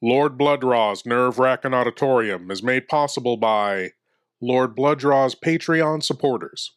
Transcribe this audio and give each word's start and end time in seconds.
Lord 0.00 0.38
Blood-Rah's 0.38 1.04
Nerve 1.04 1.40
Wrackin' 1.40 1.74
Auditorium 1.74 2.52
is 2.52 2.62
made 2.62 2.86
possible 2.86 3.36
by 3.36 3.90
Lord 4.40 4.76
Blood-Rah's 4.76 5.34
Patreon 5.34 6.04
supporters. 6.04 6.70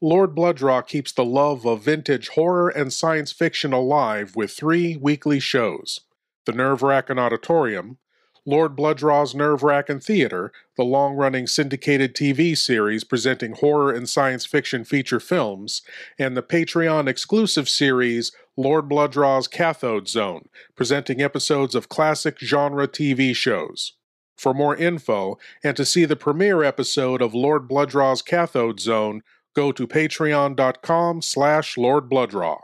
Lord 0.00 0.32
Blood-Rah 0.32 0.82
keeps 0.82 1.10
the 1.10 1.24
love 1.24 1.66
of 1.66 1.82
vintage 1.82 2.28
horror 2.28 2.68
and 2.68 2.92
science 2.92 3.32
fiction 3.32 3.72
alive 3.72 4.36
with 4.36 4.52
three 4.52 4.96
weekly 4.96 5.40
shows 5.40 6.02
The 6.46 6.52
Nerve 6.52 6.84
Wrackin' 6.84 7.18
Auditorium, 7.18 7.98
Lord 8.46 8.76
Blood-Rah's 8.76 9.34
Nerve 9.34 9.64
Racking 9.64 9.98
Theater, 9.98 10.52
the 10.76 10.84
long 10.84 11.14
running 11.16 11.48
syndicated 11.48 12.14
TV 12.14 12.56
series 12.56 13.02
presenting 13.02 13.54
horror 13.54 13.92
and 13.92 14.08
science 14.08 14.46
fiction 14.46 14.84
feature 14.84 15.18
films, 15.18 15.82
and 16.16 16.36
the 16.36 16.44
Patreon 16.44 17.08
exclusive 17.08 17.68
series 17.68 18.30
Lord 18.58 18.88
Blood-Rah's 18.88 19.46
Cathode 19.46 20.08
Zone, 20.08 20.48
presenting 20.74 21.22
episodes 21.22 21.76
of 21.76 21.88
classic 21.88 22.40
genre 22.40 22.88
TV 22.88 23.32
shows. 23.32 23.92
For 24.36 24.52
more 24.52 24.74
info 24.74 25.38
and 25.62 25.76
to 25.76 25.84
see 25.84 26.04
the 26.04 26.16
premiere 26.16 26.64
episode 26.64 27.22
of 27.22 27.34
Lord 27.34 27.68
Blood-Rah's 27.68 28.20
Cathode 28.20 28.80
Zone, 28.80 29.22
go 29.54 29.70
to 29.70 29.86
patreon.com 29.86 31.22
slash 31.22 31.78
Lord 31.78 32.08
Blood-Rah. 32.08 32.58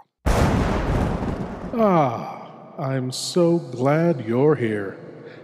Ah, 1.76 2.72
I'm 2.76 3.12
so 3.12 3.58
glad 3.58 4.26
you're 4.26 4.56
here. 4.56 4.98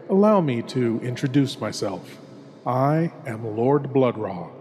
Allow 0.08 0.40
me 0.40 0.62
to 0.62 0.98
introduce 1.00 1.60
myself. 1.60 2.18
I 2.66 3.12
am 3.24 3.56
Lord 3.56 3.92
Blood-Rah. 3.92 4.59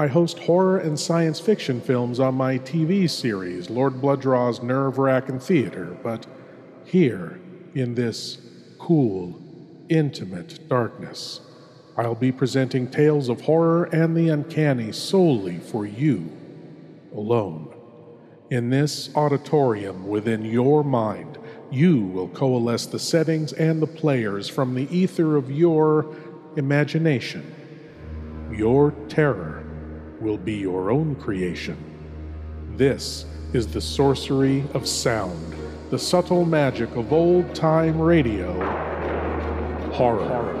I 0.00 0.06
host 0.06 0.38
horror 0.38 0.78
and 0.78 0.98
science 0.98 1.40
fiction 1.40 1.78
films 1.78 2.20
on 2.20 2.34
my 2.34 2.56
TV 2.56 3.08
series, 3.10 3.68
Lord 3.68 4.00
Blood-Rah's 4.00 4.62
Nerve 4.62 4.96
Wrackin' 4.96 5.40
Theater, 5.40 5.94
but 6.02 6.24
here, 6.86 7.38
in 7.74 7.96
this 7.96 8.38
cool, 8.78 9.38
intimate 9.90 10.66
darkness, 10.70 11.42
I'll 11.98 12.14
be 12.14 12.32
presenting 12.32 12.90
tales 12.90 13.28
of 13.28 13.42
horror 13.42 13.90
and 13.92 14.16
the 14.16 14.30
uncanny 14.30 14.90
solely 14.90 15.58
for 15.58 15.84
you, 15.84 16.32
alone. 17.14 17.70
In 18.48 18.70
this 18.70 19.14
auditorium 19.14 20.08
within 20.08 20.46
your 20.46 20.82
mind, 20.82 21.36
you 21.70 22.00
will 22.00 22.28
coalesce 22.28 22.86
the 22.86 22.98
settings 22.98 23.52
and 23.52 23.82
the 23.82 23.86
players 23.86 24.48
from 24.48 24.74
the 24.74 24.88
ether 24.90 25.36
of 25.36 25.50
your 25.50 26.16
imagination. 26.56 27.54
Your 28.50 28.92
terror 29.10 29.66
will 30.20 30.38
be 30.38 30.54
your 30.54 30.90
own 30.90 31.14
creation. 31.16 31.76
This 32.76 33.24
is 33.52 33.66
the 33.66 33.80
sorcery 33.80 34.64
of 34.74 34.86
sound, 34.86 35.54
the 35.90 35.98
subtle 35.98 36.44
magic 36.44 36.94
of 36.96 37.12
old 37.12 37.54
time 37.54 38.00
radio 38.00 38.52
horror. 39.92 40.59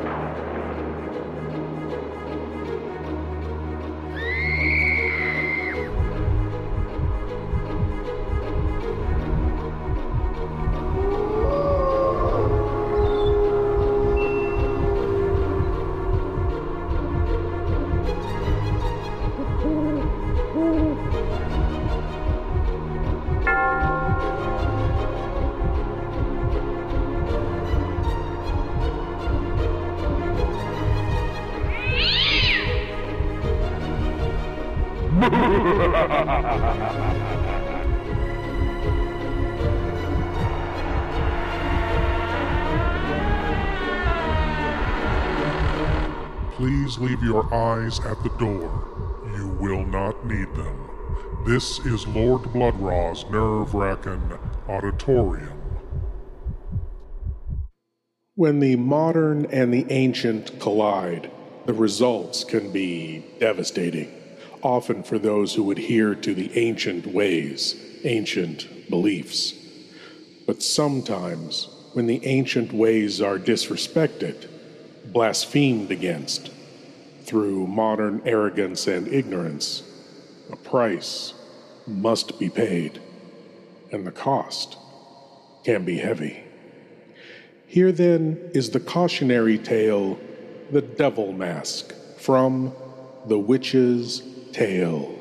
Your 47.22 47.52
eyes 47.52 48.00
at 48.00 48.22
the 48.22 48.30
door. 48.38 49.22
You 49.36 49.48
will 49.60 49.84
not 49.84 50.24
need 50.24 50.54
them. 50.54 50.88
This 51.46 51.78
is 51.80 52.06
Lord 52.06 52.50
Blood-Rah's 52.50 53.26
nerve 53.30 53.74
wracking 53.74 54.38
auditorium. 54.66 55.60
When 58.36 58.60
the 58.60 58.76
modern 58.76 59.44
and 59.46 59.72
the 59.72 59.84
ancient 59.90 60.60
collide, 60.60 61.30
the 61.66 61.74
results 61.74 62.42
can 62.42 62.72
be 62.72 63.22
devastating, 63.38 64.10
often 64.62 65.02
for 65.02 65.18
those 65.18 65.54
who 65.54 65.70
adhere 65.70 66.14
to 66.14 66.32
the 66.32 66.50
ancient 66.58 67.06
ways, 67.06 67.74
ancient 68.02 68.88
beliefs. 68.88 69.52
But 70.46 70.62
sometimes, 70.62 71.68
when 71.92 72.06
the 72.06 72.24
ancient 72.24 72.72
ways 72.72 73.20
are 73.20 73.38
disrespected, 73.38 74.48
blasphemed 75.12 75.90
against, 75.90 76.50
through 77.22 77.66
modern 77.66 78.22
arrogance 78.24 78.86
and 78.86 79.08
ignorance, 79.08 79.82
a 80.50 80.56
price 80.56 81.34
must 81.86 82.38
be 82.38 82.48
paid, 82.48 83.00
and 83.92 84.06
the 84.06 84.12
cost 84.12 84.78
can 85.64 85.84
be 85.84 85.98
heavy. 85.98 86.44
Here 87.66 87.92
then 87.92 88.50
is 88.54 88.70
the 88.70 88.80
cautionary 88.80 89.58
tale, 89.58 90.18
The 90.70 90.82
Devil 90.82 91.32
Mask, 91.32 91.94
from 92.18 92.72
The 93.26 93.38
Witch's 93.38 94.22
Tale. 94.52 95.19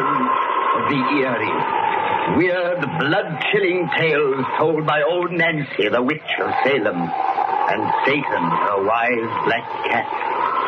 Of 0.00 0.88
the 0.88 1.00
eerie. 1.18 1.56
Weird, 2.36 2.80
blood-chilling 2.98 3.88
tales 3.98 4.44
told 4.58 4.86
by 4.86 5.02
old 5.02 5.32
Nancy, 5.32 5.88
the 5.88 6.02
witch 6.02 6.20
of 6.40 6.50
Salem, 6.64 7.00
and 7.00 7.92
Satan, 8.04 8.44
the 8.66 8.76
wise 8.86 9.32
black 9.46 9.66
cat. 9.90 10.06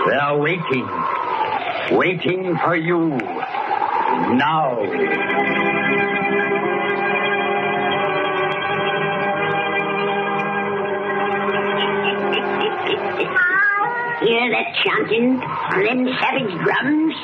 They 0.09 0.17
are 0.17 0.39
waiting, 0.39 0.89
waiting 1.97 2.57
for 2.59 2.75
you. 2.75 3.19
Now. 4.37 4.83
Hear 14.23 14.51
that 14.51 14.69
chanting 14.85 15.43
on 15.43 15.83
them 15.83 16.01
savage 16.21 16.55
drums? 16.63 17.15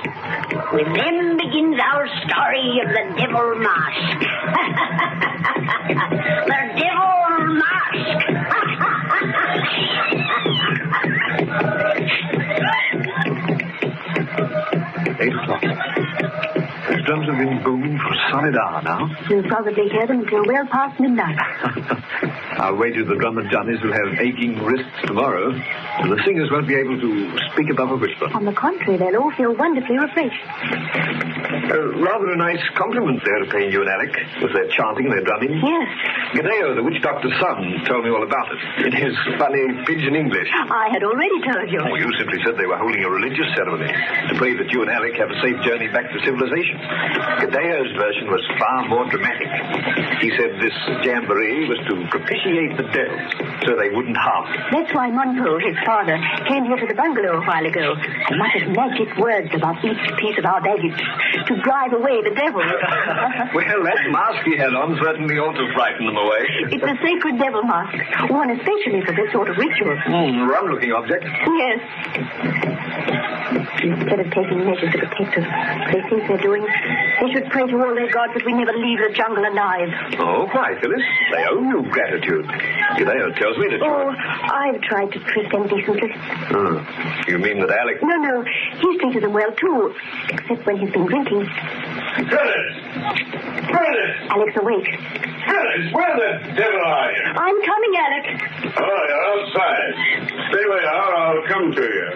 With 0.73 0.91
them 0.97 1.28
begins 1.49 1.79
our 1.81 2.05
story 2.27 2.81
of 2.85 2.89
the 2.93 3.05
Devil 3.17 3.55
Mask. 3.57 4.21
the 6.47 6.61
Devil 6.77 7.57
Mask. 7.57 9.09
Eight 15.21 15.35
o'clock. 15.35 15.63
Those 16.89 17.05
drums 17.07 17.27
have 17.29 17.39
been 17.39 17.63
booming 17.65 17.99
for 17.99 18.13
a 18.13 18.31
solid 18.31 18.55
hour 18.57 18.83
now. 18.83 19.09
You'll 19.31 19.43
probably 19.49 19.89
hear 19.89 20.07
them 20.07 20.27
till 20.27 20.45
well 20.45 20.67
past 20.67 21.01
midnight. 21.01 21.39
I'll 22.59 22.75
wager 22.75 23.05
the 23.05 23.15
drum 23.15 23.39
and 23.39 23.49
Johnnies 23.51 23.79
will 23.83 23.93
have 23.95 24.19
aching 24.19 24.59
wrists 24.65 24.91
tomorrow, 25.07 25.55
and 25.55 26.11
the 26.11 26.19
singers 26.27 26.51
won't 26.51 26.67
be 26.67 26.75
able 26.75 26.99
to 26.99 27.39
speak 27.55 27.71
above 27.71 27.91
a 27.91 27.97
whisper. 27.97 28.27
On 28.35 28.45
the 28.45 28.53
contrary, 28.53 28.99
they'll 28.99 29.23
all 29.23 29.31
feel 29.31 29.55
wonderfully 29.55 29.95
refreshed. 29.95 30.43
Uh, 30.43 32.03
rather 32.03 32.35
a 32.35 32.37
nice 32.37 32.63
compliment 32.75 33.23
they're 33.23 33.47
paying 33.47 33.71
you 33.71 33.83
and 33.83 33.91
Alec, 33.91 34.11
with 34.43 34.53
their 34.53 34.67
chanting 34.75 35.07
and 35.07 35.15
their 35.15 35.23
drumming. 35.23 35.55
Yes. 35.63 35.87
Gadeo, 36.35 36.75
the 36.75 36.83
witch 36.83 36.99
doctor's 37.01 37.35
son, 37.39 37.85
told 37.87 38.03
me 38.03 38.11
all 38.11 38.27
about 38.27 38.51
it, 38.51 38.91
in 38.91 38.93
his 38.93 39.15
funny 39.39 39.63
pidgin 39.87 40.17
English. 40.19 40.49
I 40.51 40.91
had 40.91 41.05
already 41.07 41.39
told 41.47 41.71
you. 41.71 41.79
Oh, 41.79 41.95
you 41.95 42.11
simply 42.19 42.43
said 42.43 42.59
they 42.59 42.67
were 42.67 42.79
holding 42.81 43.05
a 43.05 43.11
religious 43.11 43.47
ceremony 43.55 43.87
to 43.87 44.35
pray 44.35 44.59
that 44.59 44.67
you 44.75 44.83
and 44.83 44.91
Alec 44.91 45.15
have 45.15 45.31
a 45.31 45.39
safe 45.45 45.63
journey 45.63 45.87
back 45.95 46.11
to 46.11 46.19
civilization. 46.27 46.75
Gadeo's 47.39 47.95
version 47.95 48.27
was 48.35 48.43
far 48.59 48.89
more 48.89 49.07
dramatic. 49.07 49.47
He 50.19 50.35
said 50.35 50.59
this 50.59 50.75
jamboree 51.07 51.69
was 51.69 51.79
to 51.87 51.95
propitiate 52.11 52.48
the 52.49 52.89
devils 52.89 53.49
so 53.67 53.77
they 53.77 53.91
wouldn't 53.93 54.17
harm 54.17 54.49
him. 54.49 54.61
That's 54.73 54.95
why 54.95 55.11
Monpo, 55.11 55.61
his 55.61 55.77
father, 55.85 56.17
came 56.49 56.65
here 56.65 56.77
to 56.77 56.87
the 56.87 56.95
bungalow 56.95 57.43
a 57.43 57.45
while 57.45 57.67
ago 57.67 57.95
and 57.95 58.39
muttered 58.39 58.73
magic 58.73 59.17
words 59.19 59.53
about 59.53 59.85
each 59.85 60.01
piece 60.17 60.39
of 60.39 60.45
our 60.45 60.63
baggage 60.63 60.97
to 60.97 61.61
drive 61.61 61.93
away 61.93 62.23
the 62.25 62.33
devil. 62.33 62.65
well, 63.55 63.83
that 63.85 64.01
mask 64.09 64.45
he 64.45 64.57
had 64.57 64.73
on 64.73 64.97
certainly 65.03 65.37
ought 65.37 65.53
to 65.53 65.69
frighten 65.75 66.07
them 66.07 66.17
away. 66.17 66.41
it's 66.73 66.85
a 66.85 66.97
sacred 67.05 67.39
devil 67.39 67.63
mask, 67.65 67.93
worn 68.31 68.51
especially 68.51 69.05
for 69.05 69.13
this 69.13 69.31
sort 69.33 69.51
of 69.51 69.57
ritual. 69.57 69.97
Hmm, 70.09 70.49
rum-looking 70.49 70.93
object. 70.93 71.25
Yes. 71.25 71.81
Instead 73.79 74.21
of 74.21 74.27
taking 74.33 74.65
measures 74.67 74.93
to 74.93 74.99
protect 74.99 75.39
us, 75.39 75.47
they 75.93 76.03
think 76.11 76.27
they're 76.27 76.43
doing, 76.43 76.63
they 76.67 77.31
should 77.33 77.47
pray 77.51 77.67
to 77.67 77.77
all 77.79 77.95
their 77.95 78.11
gods 78.11 78.35
that 78.35 78.45
we 78.45 78.53
never 78.53 78.73
leave 78.73 78.99
the 78.99 79.15
jungle 79.15 79.45
alive. 79.47 79.89
Oh, 80.19 80.47
why, 80.51 80.75
Phyllis? 80.81 81.03
They 81.31 81.45
owe 81.47 81.63
you 81.63 81.83
gratitude. 81.91 82.45
Gadeo 82.99 83.37
tells 83.39 83.57
me 83.59 83.69
that 83.71 83.79
you... 83.79 83.87
Oh, 83.87 84.11
I've 84.11 84.81
tried 84.83 85.13
to 85.13 85.21
treat 85.21 85.51
them 85.53 85.69
decently. 85.69 86.11
Hmm. 86.11 87.31
You 87.31 87.39
mean 87.39 87.61
that 87.61 87.71
Alec... 87.71 88.03
No, 88.03 88.17
no, 88.17 88.43
he's 88.43 89.01
treated 89.01 89.23
them 89.23 89.33
well, 89.33 89.53
too, 89.55 89.95
except 90.31 90.67
when 90.67 90.79
he's 90.79 90.91
been 90.91 91.07
drinking. 91.07 91.47
Phyllis! 92.27 92.67
Phyllis! 93.71 94.13
Alex 94.27 94.53
awake. 94.59 94.91
Phyllis, 95.47 95.93
where 95.95 96.15
the 96.19 96.31
devil 96.59 96.83
are 96.83 97.13
you? 97.15 97.25
I'm 97.31 97.59
coming, 97.63 97.93
Alec. 97.95 98.27
Oh, 98.75 99.01
you're 99.07 99.25
outside. 99.39 99.95
Stay 100.51 100.65
where 100.67 100.83
you 100.83 100.89
are, 100.89 101.15
I'll 101.15 101.47
come 101.47 101.73
to 101.73 101.83
you. 101.83 102.09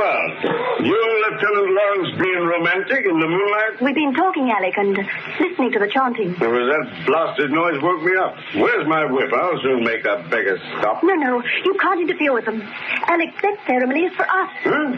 Well, 0.00 0.32
you 0.80 0.96
and 0.96 1.20
Lieutenant 1.28 1.70
Lawrence 1.76 2.10
being 2.16 2.40
romantic 2.40 3.04
in 3.04 3.20
the 3.20 3.28
moonlight? 3.28 3.82
We've 3.82 3.94
been 3.94 4.14
talking, 4.14 4.50
Alec, 4.50 4.72
and 4.78 4.96
listening 4.96 5.72
to 5.72 5.78
the 5.78 5.88
chanting. 5.92 6.30
Was 6.40 6.40
that 6.40 7.04
blasted 7.04 7.50
noise 7.50 7.82
woke 7.82 8.00
me 8.00 8.16
up. 8.16 8.34
Where's 8.54 8.88
my 8.88 9.04
whip? 9.04 9.30
I'll 9.30 9.60
soon 9.60 9.84
make 9.84 10.02
that 10.04 10.30
beggar 10.30 10.56
stop. 10.78 11.02
No, 11.04 11.12
no, 11.16 11.42
you 11.66 11.76
can't 11.78 12.00
interfere 12.00 12.32
with 12.32 12.46
them. 12.46 12.62
Alec, 12.62 13.28
that 13.42 13.58
ceremony 13.66 14.04
is 14.06 14.14
for 14.16 14.24
us. 14.24 14.50
Huh? 14.64 14.96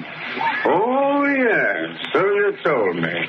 Oh, 0.66 1.24
yes. 1.26 1.98
So 2.12 2.20
you 2.22 2.56
told 2.62 2.94
me. 2.94 3.02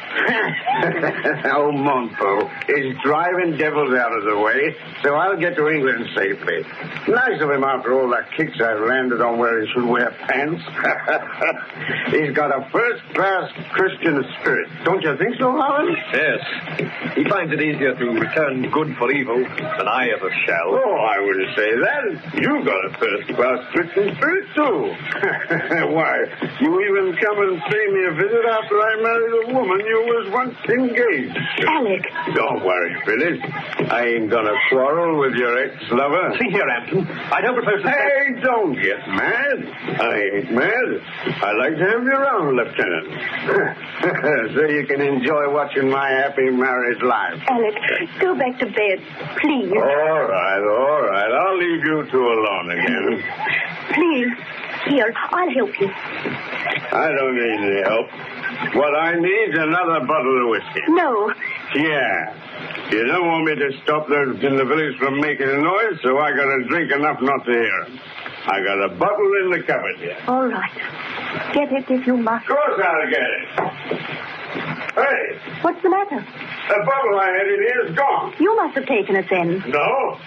oh, 1.57 1.73
Monpo 1.73 2.51
is 2.69 2.95
driving 3.03 3.57
devils 3.57 3.95
out 3.95 4.15
of 4.15 4.25
the 4.25 4.37
way, 4.37 4.75
so 5.01 5.15
I'll 5.15 5.37
get 5.37 5.55
to 5.55 5.67
England 5.69 6.05
safely. 6.15 6.61
Nice 7.07 7.41
of 7.41 7.49
him 7.49 7.63
after 7.63 7.99
all 7.99 8.09
the 8.09 8.21
kicks 8.37 8.61
I've 8.61 8.79
landed 8.81 9.21
on 9.21 9.39
where 9.39 9.59
he 9.65 9.71
should 9.73 9.85
wear 9.85 10.11
pants. 10.27 10.61
He's 12.11 12.35
got 12.35 12.51
a 12.51 12.69
first-class 12.71 13.51
Christian 13.71 14.23
spirit. 14.39 14.69
Don't 14.83 15.01
you 15.01 15.17
think 15.17 15.35
so, 15.39 15.51
Howard? 15.51 15.89
Yes. 16.13 16.39
He 17.15 17.23
finds 17.29 17.51
it 17.53 17.61
easier 17.61 17.95
to 17.95 18.05
return 18.11 18.69
good 18.71 18.95
for 18.97 19.11
evil 19.11 19.37
than 19.37 19.87
I 19.87 20.09
ever 20.15 20.29
shall. 20.45 20.69
Oh, 20.73 20.95
I 21.01 21.19
wouldn't 21.19 21.55
say 21.55 21.69
that. 21.73 22.41
You've 22.41 22.65
got 22.65 22.85
a 22.85 22.91
first-class 22.97 23.59
Christian 23.71 24.15
spirit, 24.15 24.45
too. 24.55 24.93
Why, 25.93 26.17
you 26.61 26.71
even 26.89 27.15
come 27.17 27.37
and 27.41 27.61
pay 27.69 27.85
me 27.91 28.01
a 28.05 28.13
visit 28.13 28.45
after 28.45 28.75
I 28.79 28.93
married 29.01 29.33
a 29.49 29.53
woman 29.53 29.79
you 29.85 29.99
was 30.07 30.31
once 30.31 30.55
engaged 30.69 31.35
to. 31.59 31.67
Alec. 31.67 32.03
Don't 32.35 32.63
worry, 32.63 32.95
Phyllis. 33.05 33.39
I 33.91 34.05
ain't 34.05 34.29
gonna 34.29 34.53
quarrel 34.69 35.19
with 35.19 35.33
your 35.35 35.57
ex-lover. 35.57 36.35
See 36.39 36.49
here, 36.49 36.67
Anton. 36.67 37.07
I 37.31 37.41
don't 37.41 37.55
propose 37.55 37.83
to... 37.83 37.89
Hey, 37.89 38.41
don't 38.41 38.73
get 38.75 38.99
mad. 39.07 39.57
I 39.99 40.21
ain't 40.35 40.51
mad. 40.51 40.89
I 41.43 41.51
like 41.57 41.75
to 41.77 41.85
have 41.85 42.03
you 42.03 42.11
around, 42.11 42.55
Lieutenant. 42.55 43.07
so 44.55 44.61
you 44.65 44.85
can 44.87 45.01
enjoy 45.01 45.51
watching 45.53 45.89
my 45.89 46.09
happy 46.09 46.49
married 46.49 47.01
life. 47.01 47.41
Alec, 47.49 47.75
go 48.19 48.35
back 48.35 48.59
to 48.59 48.65
bed, 48.65 48.99
please. 49.41 49.71
All 49.71 50.23
right, 50.23 50.63
all 50.63 51.01
right. 51.01 51.31
I'll 51.31 51.57
leave 51.57 51.83
you 51.85 52.07
two 52.11 52.21
alone 52.25 52.71
again. 52.71 53.23
Please. 53.93 54.31
Here, 54.87 55.13
I'll 55.15 55.49
help 55.53 55.79
you. 55.79 55.89
I 55.89 57.09
don't 57.15 57.35
need 57.35 57.59
any 57.71 57.81
help. 57.83 58.07
What 58.75 58.95
I 58.95 59.15
need 59.15 59.49
is 59.53 59.57
another 59.57 60.05
bottle 60.05 60.43
of 60.43 60.49
whiskey. 60.49 60.81
No. 60.89 61.33
Yeah. 61.75 62.89
You 62.91 63.05
don't 63.05 63.27
want 63.27 63.45
me 63.45 63.55
to 63.55 63.71
stop 63.83 64.07
those 64.09 64.43
in 64.43 64.57
the 64.57 64.65
village 64.65 64.97
from 64.99 65.19
making 65.21 65.47
a 65.49 65.57
noise, 65.57 65.99
so 66.03 66.17
I 66.19 66.31
gotta 66.31 66.63
drink 66.67 66.91
enough 66.91 67.21
not 67.21 67.45
to 67.45 67.51
hear 67.51 67.85
'em. 67.85 67.99
I 68.45 68.61
got 68.61 68.83
a 68.83 68.89
bottle 68.89 69.31
in 69.45 69.51
the 69.51 69.63
cupboard 69.63 69.95
here. 69.99 70.17
All 70.27 70.45
right. 70.47 70.71
Get 71.53 71.71
it 71.71 71.85
if 71.89 72.05
you 72.07 72.17
must. 72.17 72.43
Of 72.49 72.55
course 72.55 72.81
I'll 72.83 73.09
get 73.09 73.21
it. 73.21 74.01
Hey, 74.93 75.39
What's 75.61 75.81
the 75.81 75.89
matter? 75.89 76.19
the 76.21 76.79
bottle 76.85 77.19
I 77.19 77.27
had 77.27 77.47
in 77.47 77.59
here 77.61 77.81
is 77.89 77.95
gone. 77.95 78.33
You 78.39 78.55
must 78.55 78.75
have 78.75 78.85
taken 78.85 79.15
it 79.15 79.25
then. 79.29 79.63
No, 79.67 80.17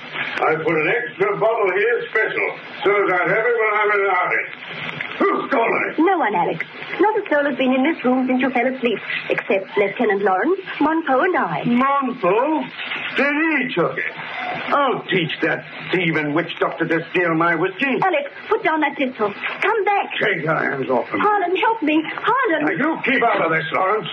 I 0.43 0.55
put 0.57 0.75
an 0.75 0.89
extra 0.89 1.37
bottle 1.39 1.71
here 1.73 2.03
special, 2.11 2.49
so 2.85 2.91
as 2.91 3.13
I'd 3.13 3.29
have 3.31 3.47
it 3.47 3.57
when 3.57 3.73
I'm 3.75 3.91
in 3.93 4.01
the 4.05 4.11
outing. 4.11 4.47
Who 5.19 5.49
stole 5.49 5.81
it? 5.89 5.99
No 5.99 6.19
one, 6.19 6.35
Alex. 6.35 6.65
Not 7.01 7.17
a 7.19 7.23
soul 7.29 7.45
has 7.49 7.57
been 7.57 7.73
in 7.73 7.83
this 7.83 8.05
room 8.05 8.27
since 8.27 8.41
you 8.41 8.51
fell 8.51 8.67
asleep, 8.67 8.99
except 9.31 9.77
Lieutenant 9.77 10.23
Lawrence, 10.23 10.61
Monpo, 10.79 11.25
and 11.25 11.37
I. 11.37 11.63
Monpo? 11.65 12.65
Then 13.17 13.35
he 13.59 13.75
took 13.75 13.97
it. 13.97 14.13
I'll 14.69 15.03
teach 15.09 15.33
that 15.43 15.65
thieving 15.93 16.35
witch 16.35 16.53
doctor 16.59 16.87
to 16.87 17.07
steal 17.11 17.35
my 17.35 17.55
whiskey. 17.55 17.97
Alex, 18.03 18.31
put 18.49 18.63
down 18.63 18.81
that 18.81 18.97
pistol. 18.97 19.33
Come 19.33 19.85
back. 19.85 20.11
Take 20.21 20.45
your 20.45 20.55
hands 20.55 20.91
off 20.91 21.09
him. 21.09 21.21
Harlan, 21.21 21.57
help 21.57 21.83
me. 21.83 22.03
Now, 22.03 22.23
Harlan. 22.23 22.79
you 22.79 22.99
keep 23.05 23.23
out 23.23 23.45
of 23.45 23.53
this, 23.53 23.65
Lawrence. 23.73 24.09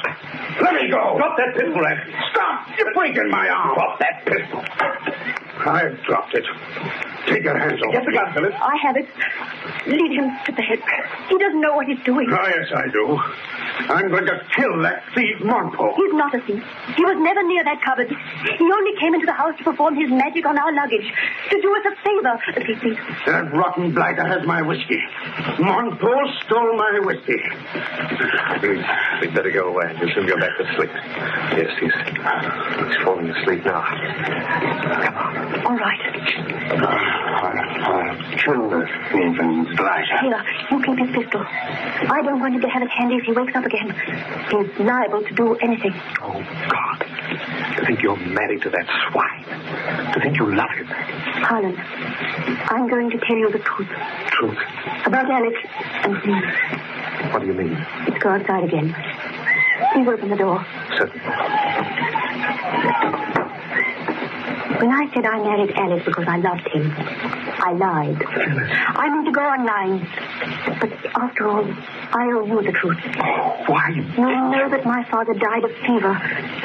Let 0.61 0.75
me 0.75 0.89
go. 0.89 1.17
Drop 1.17 1.37
that 1.37 1.53
pistol, 1.55 1.85
Ed. 1.85 1.99
Stop! 2.31 2.67
You're 2.77 2.93
breaking 2.93 3.29
my 3.29 3.49
arm. 3.49 3.75
Drop 3.75 3.99
that 3.99 4.25
pistol. 4.25 4.63
I've 5.65 6.01
dropped 6.03 6.33
it. 6.35 6.45
Take 7.27 7.43
your 7.43 7.57
hands 7.57 7.81
off 7.81 7.91
Get 7.93 8.03
the 8.05 8.11
me. 8.11 8.17
gun, 8.17 8.33
Phyllis. 8.33 8.53
I 8.61 8.75
have 8.83 8.95
it. 8.97 9.07
Lead 9.87 10.11
him 10.11 10.27
to 10.45 10.51
bed. 10.51 10.79
He 11.29 11.37
doesn't 11.37 11.61
know 11.61 11.75
what 11.75 11.87
he's 11.87 12.03
doing. 12.03 12.27
Oh, 12.29 12.47
yes, 12.47 12.67
I 12.75 12.87
do. 12.91 13.17
I'm 13.89 14.09
going 14.09 14.25
to 14.27 14.39
kill 14.55 14.81
that 14.83 15.03
thief, 15.15 15.37
Monpo. 15.39 15.95
He's 15.95 16.13
not 16.13 16.35
a 16.35 16.39
thief. 16.45 16.61
He 16.95 17.03
was 17.03 17.17
never 17.19 17.41
near 17.47 17.63
that 17.63 17.81
cupboard. 17.81 18.09
He 18.11 18.65
only 18.71 18.99
came 18.99 19.13
into 19.15 19.25
the 19.25 19.33
house 19.33 19.57
to 19.57 19.63
perform 19.63 19.95
his 19.95 20.09
magic 20.11 20.45
on 20.45 20.57
our 20.59 20.71
luggage. 20.75 21.07
To 21.49 21.61
do 21.61 21.75
us 21.75 21.83
a 21.87 21.95
favor. 22.03 22.35
Please, 22.65 22.79
please. 22.81 22.97
That 23.25 23.51
rotten 23.53 23.93
blighter 23.93 24.25
has 24.27 24.45
my 24.45 24.61
whiskey. 24.61 24.99
Monpo 25.57 26.11
stole 26.45 26.75
my 26.77 26.99
whiskey. 27.03 27.39
We'd 29.21 29.33
better 29.33 29.51
go 29.51 29.69
away. 29.69 29.95
He'll 29.97 30.13
soon 30.13 30.27
go 30.27 30.37
back 30.37 30.57
to 30.57 30.65
sleep. 30.75 30.89
Yes, 31.57 31.71
he's, 31.79 31.93
he's 32.05 33.03
falling 33.03 33.29
asleep 33.29 33.65
now. 33.65 33.81
Come 35.01 35.15
on. 35.15 35.65
All 35.65 35.77
right. 35.77 35.99
Ah. 36.83 37.12
I'll 37.13 38.15
kill 38.37 38.69
the 38.69 38.85
thief 39.11 39.39
and 39.39 39.67
blighter. 39.77 40.17
Here, 40.21 40.43
you 40.71 40.81
keep 40.83 40.97
his 40.97 41.11
pistol. 41.15 41.41
I 41.45 42.21
don't 42.23 42.39
want 42.39 42.55
him 42.55 42.61
to 42.61 42.67
have 42.69 42.81
it 42.81 42.89
handy 42.89 43.15
if 43.15 43.23
he 43.23 43.31
wakes 43.33 43.55
up 43.55 43.65
again. 43.65 43.89
He's 44.49 44.79
liable 44.85 45.21
to 45.23 45.33
do 45.33 45.55
anything. 45.55 45.93
Oh, 46.21 46.41
God. 46.69 47.05
To 47.77 47.85
think 47.85 48.01
you're 48.01 48.15
married 48.17 48.61
to 48.63 48.69
that 48.69 48.87
swine. 49.11 49.43
To 50.13 50.19
think 50.19 50.37
you 50.37 50.55
love 50.55 50.69
him. 50.71 50.87
Harlan, 50.87 51.75
I'm 52.69 52.87
going 52.87 53.09
to 53.11 53.17
tell 53.19 53.37
you 53.37 53.51
the 53.51 53.59
truth 53.59 53.89
Truth. 54.27 54.57
about 55.05 55.29
Alex 55.29 55.55
and 56.03 56.13
me. 56.25 56.41
What 57.31 57.39
do 57.41 57.47
you 57.47 57.53
mean? 57.53 57.73
Let's 58.07 58.21
go 58.23 58.29
outside 58.29 58.63
again. 58.65 58.95
Please 59.93 60.07
open 60.07 60.29
the 60.29 60.35
door. 60.37 60.65
Certainly. 60.97 61.21
When 64.79 64.91
I 64.91 65.09
said 65.13 65.25
I 65.25 65.37
married 65.43 65.71
Alex 65.75 66.05
because 66.05 66.25
I 66.27 66.37
loved 66.37 66.67
him, 66.67 66.91
I 66.97 67.71
lied. 67.73 68.21
I 68.25 69.09
mean 69.09 69.25
to 69.25 69.31
go 69.31 69.41
on 69.41 69.65
lying. 69.65 69.99
But 70.79 70.91
after 71.15 71.47
all, 71.47 71.65
I 71.65 72.25
owe 72.33 72.45
you 72.45 72.61
the 72.61 72.71
truth. 72.71 72.97
Oh, 73.17 73.63
Why? 73.67 73.89
You 73.89 74.25
know 74.51 74.69
that 74.69 74.85
my 74.85 75.03
father 75.09 75.33
died 75.33 75.63
of 75.63 75.71
fever 75.85 76.13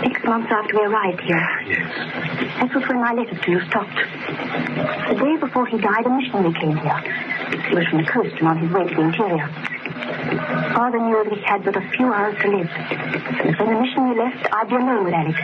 six 0.02 0.24
months 0.24 0.48
after 0.50 0.76
we 0.78 0.84
arrived 0.86 1.20
here. 1.20 1.48
Yes. 1.66 2.58
That 2.60 2.74
was 2.74 2.88
when 2.88 3.00
my 3.00 3.12
letters 3.12 3.40
to 3.44 3.50
you 3.50 3.60
stopped. 3.68 3.94
The 3.94 5.14
day 5.14 5.36
before 5.36 5.66
he 5.66 5.78
died, 5.78 6.06
a 6.06 6.10
missionary 6.10 6.52
came 6.54 6.76
here. 6.76 7.00
He 7.68 7.74
was 7.74 7.86
from 7.88 8.02
the 8.02 8.08
coast 8.10 8.34
and 8.38 8.48
on 8.48 8.58
his 8.58 8.70
way 8.72 8.88
to 8.88 8.94
the 8.94 9.00
interior. 9.02 9.48
Father 10.74 10.98
knew 10.98 11.24
that 11.24 11.32
he 11.32 11.42
had 11.42 11.64
but 11.64 11.76
a 11.76 11.80
few 11.90 12.12
hours 12.12 12.36
to 12.42 12.48
live. 12.48 12.68
And 12.70 13.56
when 13.56 13.74
the 13.74 13.80
missionary 13.80 14.16
left, 14.18 14.48
I'd 14.52 14.68
be 14.68 14.74
alone 14.76 15.04
with 15.04 15.14
Alex. 15.14 15.38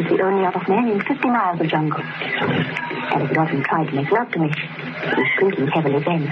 Was 0.00 0.08
the 0.08 0.24
only 0.24 0.46
other 0.46 0.64
man 0.66 0.88
in 0.88 1.00
50 1.02 1.28
miles 1.28 1.60
of 1.60 1.68
jungle. 1.68 2.00
Alex 2.00 3.28
had 3.28 3.36
often 3.36 3.62
tried 3.64 3.86
to 3.88 3.94
make 3.94 4.10
love 4.10 4.30
to 4.32 4.38
me. 4.38 4.48
He 4.48 5.20
was 5.20 5.28
drinking 5.38 5.66
heavily 5.66 6.02
then. 6.02 6.24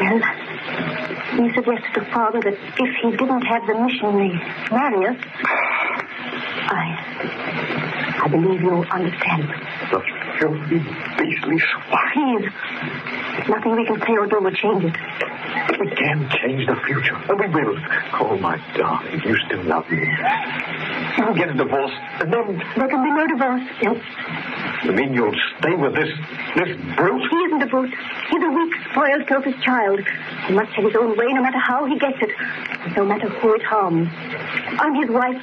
Well, 0.00 0.20
he 1.36 1.52
suggested 1.52 1.92
to 1.94 2.04
Father 2.10 2.40
that 2.40 2.54
if 2.54 2.90
he 3.02 3.10
didn't 3.10 3.42
have 3.42 3.66
the 3.66 3.74
missionary 3.74 4.32
marry 4.72 5.06
us, 5.06 5.16
I... 6.70 6.96
I 8.24 8.28
believe 8.28 8.62
you'll 8.62 8.86
understand. 8.90 9.52
The 9.92 10.02
filthy, 10.40 10.78
beastly 11.18 11.60
swine. 11.60 12.08
Please. 12.14 12.50
Nothing 13.48 13.76
we 13.76 13.86
can 13.86 14.00
say 14.00 14.12
or 14.16 14.26
do 14.26 14.40
will 14.40 14.50
change 14.50 14.84
it. 14.84 14.96
We 15.78 15.90
can 15.94 16.28
change 16.30 16.66
the 16.66 16.76
future, 16.86 17.16
and 17.28 17.38
we 17.38 17.48
will. 17.48 17.76
Oh, 18.14 18.36
my 18.38 18.58
darling, 18.76 19.20
you 19.24 19.36
still 19.46 19.62
love 19.64 19.88
me. 19.90 20.08
You 21.18 21.24
can 21.24 21.34
get 21.34 21.48
a 21.50 21.54
divorce, 21.54 21.90
and 22.20 22.32
then 22.32 22.62
There 22.78 22.86
can 22.88 23.02
be 23.02 23.10
no 23.10 23.26
divorce. 23.26 23.62
No. 23.82 24.00
you 24.84 24.92
mean 24.92 25.12
you'll 25.14 25.34
stay 25.58 25.74
with 25.74 25.94
this 25.94 26.08
this 26.54 26.70
brute? 26.94 27.22
He 27.30 27.36
isn't 27.50 27.62
a 27.62 27.66
brute. 27.66 27.92
He's 28.30 28.42
a 28.42 28.50
weak, 28.50 28.72
spoiled, 28.92 29.26
selfish 29.28 29.58
child. 29.64 29.98
He 30.46 30.54
must 30.54 30.70
have 30.78 30.84
his 30.84 30.94
own 30.94 31.16
way 31.18 31.26
no 31.34 31.42
matter 31.42 31.58
how 31.58 31.84
he 31.86 31.98
gets 31.98 32.18
it, 32.22 32.30
no 32.96 33.04
matter 33.04 33.28
who 33.28 33.54
it 33.54 33.62
harms. 33.62 34.08
I'm 34.78 34.94
his 34.94 35.10
wife, 35.10 35.42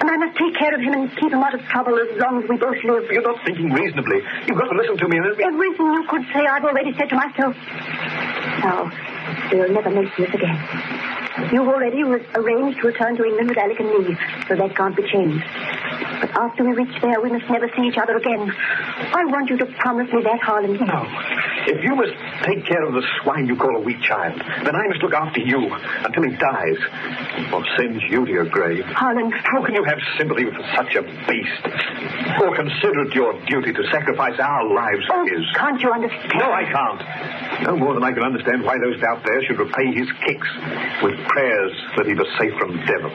and 0.00 0.08
I 0.08 0.16
must 0.16 0.38
take 0.38 0.54
care 0.54 0.72
of 0.74 0.80
him 0.80 0.92
and 0.94 1.10
keep 1.16 1.32
him 1.32 1.42
out 1.42 1.54
of 1.54 1.62
trouble 1.66 1.98
as 1.98 2.16
long 2.20 2.42
as 2.42 2.48
we 2.48 2.56
both 2.56 2.78
live. 2.84 3.10
You're 3.10 3.22
not 3.22 3.44
thinking 3.44 3.72
reasonably. 3.72 4.22
You've 4.46 4.56
got 4.56 4.70
to 4.70 4.76
listen 4.78 4.98
to 4.98 5.08
me. 5.08 5.18
and- 5.18 5.40
Everything 5.40 5.86
you 5.98 6.04
could 6.08 6.22
say, 6.32 6.46
I've 6.46 6.64
already 6.64 6.94
said 6.96 7.08
to 7.10 7.16
myself. 7.16 7.56
No, 8.62 8.90
we'll 9.52 9.72
never 9.72 9.90
mention 9.90 10.24
this 10.24 10.34
again. 10.34 10.58
You've 11.52 11.68
already 11.68 12.02
re- 12.02 12.26
arranged 12.34 12.80
to 12.80 12.86
return 12.88 13.16
to 13.16 13.24
England 13.24 13.48
with 13.48 13.58
Alec 13.58 13.78
and 13.80 13.88
me, 14.06 14.16
so 14.48 14.56
that 14.56 14.74
can't 14.76 14.96
be 14.96 15.02
changed. 15.10 15.44
But 16.20 16.30
after 16.36 16.64
we 16.64 16.72
reach 16.74 17.00
there, 17.00 17.20
we 17.20 17.30
must 17.30 17.48
never 17.48 17.70
see 17.76 17.82
each 17.88 17.96
other 17.96 18.16
again. 18.16 18.50
I 18.50 19.24
want 19.26 19.48
you 19.50 19.56
to 19.58 19.66
promise 19.66 20.12
me 20.12 20.22
that, 20.22 20.40
Harlan. 20.40 20.74
No. 20.74 21.57
If 21.68 21.84
you 21.84 21.94
must 21.94 22.16
take 22.48 22.64
care 22.64 22.82
of 22.82 22.94
the 22.94 23.04
swine 23.20 23.46
you 23.46 23.54
call 23.54 23.76
a 23.76 23.80
weak 23.80 24.00
child, 24.00 24.40
then 24.40 24.74
I 24.74 24.88
must 24.88 25.02
look 25.02 25.12
after 25.12 25.40
you 25.40 25.68
until 25.68 26.22
he 26.24 26.32
dies 26.32 26.80
or 27.52 27.60
sends 27.76 28.00
you 28.08 28.24
to 28.24 28.32
your 28.32 28.48
grave. 28.48 28.84
Harlan, 28.86 29.30
How 29.44 29.62
can 29.62 29.74
you 29.74 29.84
have 29.84 29.98
sympathy 30.16 30.48
for 30.48 30.64
such 30.72 30.96
a 30.96 31.02
beast? 31.28 31.62
Or 32.40 32.56
consider 32.56 33.04
it 33.04 33.12
your 33.12 33.36
duty 33.44 33.74
to 33.74 33.84
sacrifice 33.92 34.40
our 34.40 34.64
lives 34.64 35.04
oh, 35.12 35.20
for 35.20 35.36
his? 35.36 35.44
can't 35.54 35.80
you 35.82 35.92
understand? 35.92 36.32
No, 36.40 36.48
I 36.48 36.64
can't. 36.64 37.68
No 37.68 37.76
more 37.76 37.92
than 37.92 38.02
I 38.02 38.12
can 38.12 38.22
understand 38.22 38.64
why 38.64 38.78
those 38.78 39.02
out 39.02 39.20
there 39.28 39.44
should 39.44 39.58
repay 39.58 39.92
his 39.92 40.08
kicks 40.24 40.48
with 41.02 41.20
prayers 41.28 41.72
that 41.98 42.06
he 42.06 42.14
was 42.14 42.28
safe 42.40 42.54
from 42.56 42.80
devils. 42.86 43.12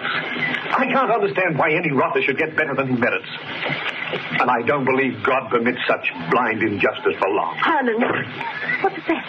I 0.78 0.86
can't 0.94 1.10
understand 1.10 1.58
why 1.58 1.74
any 1.74 1.92
rotter 1.92 2.22
should 2.22 2.38
get 2.38 2.56
better 2.56 2.76
than 2.76 2.88
he 2.88 2.96
merits. 3.02 3.30
And 4.14 4.50
I 4.50 4.62
don't 4.62 4.86
believe 4.86 5.24
God 5.24 5.50
permits 5.50 5.80
such 5.88 6.06
blind 6.30 6.62
injustice 6.62 7.16
for 7.20 7.30
long. 7.30 7.58
Harlan, 7.58 8.02
what's 8.82 9.02
that? 9.08 9.26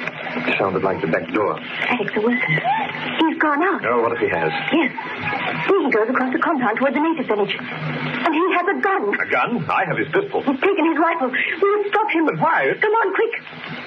It 0.49 0.59
sounded 0.59 0.83
like 0.83 1.01
the 1.01 1.07
back 1.09 1.31
door. 1.33 1.57
Alec's 1.59 2.17
awakened. 2.17 2.61
He's 3.19 3.39
gone 3.39 3.63
out. 3.63 3.81
Oh, 3.87 4.03
what 4.03 4.13
if 4.13 4.19
he 4.19 4.29
has? 4.29 4.51
Yes. 4.73 4.93
He 5.65 5.91
goes 5.91 6.09
across 6.11 6.33
the 6.33 6.43
compound 6.43 6.79
toward 6.79 6.95
the 6.95 7.01
native 7.01 7.27
village. 7.27 7.55
And 7.57 8.33
he 8.35 8.45
has 8.59 8.67
a 8.69 8.77
gun. 8.81 9.03
A 9.21 9.29
gun? 9.31 9.65
I 9.71 9.85
have 9.87 9.97
his 9.97 10.09
pistol. 10.11 10.43
He's 10.43 10.61
taken 10.61 10.85
his 10.91 10.99
rifle. 10.99 11.31
We 11.31 11.69
will 11.71 11.87
stop 11.89 12.11
him. 12.11 12.27
But 12.27 12.39
why? 12.41 12.75
Come 12.81 12.93
on, 12.93 13.15
quick. 13.15 13.35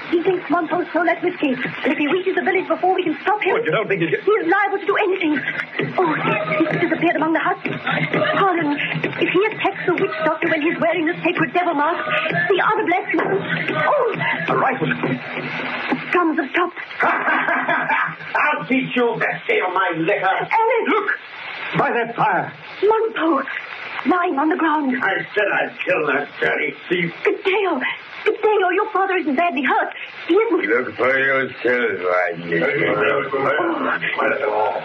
He 0.10 0.24
thinks 0.24 0.50
Monpo's 0.50 0.88
stole 0.90 1.06
that 1.06 1.22
whiskey. 1.22 1.52
And 1.52 1.92
if 1.92 1.98
he 1.98 2.08
reaches 2.08 2.36
the 2.36 2.42
village 2.42 2.68
before 2.68 2.96
we 2.96 3.04
can 3.04 3.18
stop 3.22 3.44
him... 3.44 3.54
What, 3.54 3.66
you 3.66 3.72
don't 3.72 3.88
think 3.92 4.02
he... 4.02 4.08
He's 4.08 4.46
liable 4.48 4.80
to 4.80 4.88
do 4.88 4.96
anything. 4.96 5.36
Oh, 6.00 6.08
he's 6.64 6.80
disappeared 6.80 7.18
among 7.20 7.34
the 7.34 7.44
huts. 7.44 7.67
Doctor 10.28 10.50
when 10.52 10.62
he's 10.62 10.76
wearing 10.84 11.06
the 11.08 11.16
sacred 11.24 11.54
devil 11.54 11.74
mask, 11.74 12.04
the 12.52 12.60
other 12.60 12.84
bless 12.84 13.08
you. 13.16 13.22
Oh, 13.80 14.52
A 14.52 14.56
rifle. 14.60 14.92
drums 16.12 16.36
have 16.40 16.50
stopped. 16.52 16.80
I'll 18.36 18.66
teach 18.68 18.92
you 18.96 19.08
to 19.16 19.28
steal 19.46 19.72
my 19.72 19.90
liquor. 19.96 20.28
Alice! 20.28 20.88
Look! 20.90 21.10
By 21.78 21.92
that 21.92 22.16
fire. 22.16 22.52
Monpo, 22.84 23.44
lying 24.06 24.38
on 24.40 24.50
the 24.50 24.56
ground. 24.58 24.96
I 25.02 25.24
said 25.34 25.48
I'd 25.48 25.78
kill 25.86 26.08
that 26.08 26.28
dirty 26.42 26.74
thief. 26.90 27.14
Gadeo! 28.28 28.38
Oh, 28.38 28.68
Gadeo, 28.68 28.74
your 28.76 28.92
father 28.92 29.16
isn't 29.18 29.36
badly 29.36 29.64
hurt. 29.64 29.94
He 30.28 30.34
isn't. 30.36 30.66
Look 30.66 30.96
for 30.96 31.18
yourself, 31.18 32.00
Rodney. 32.04 32.60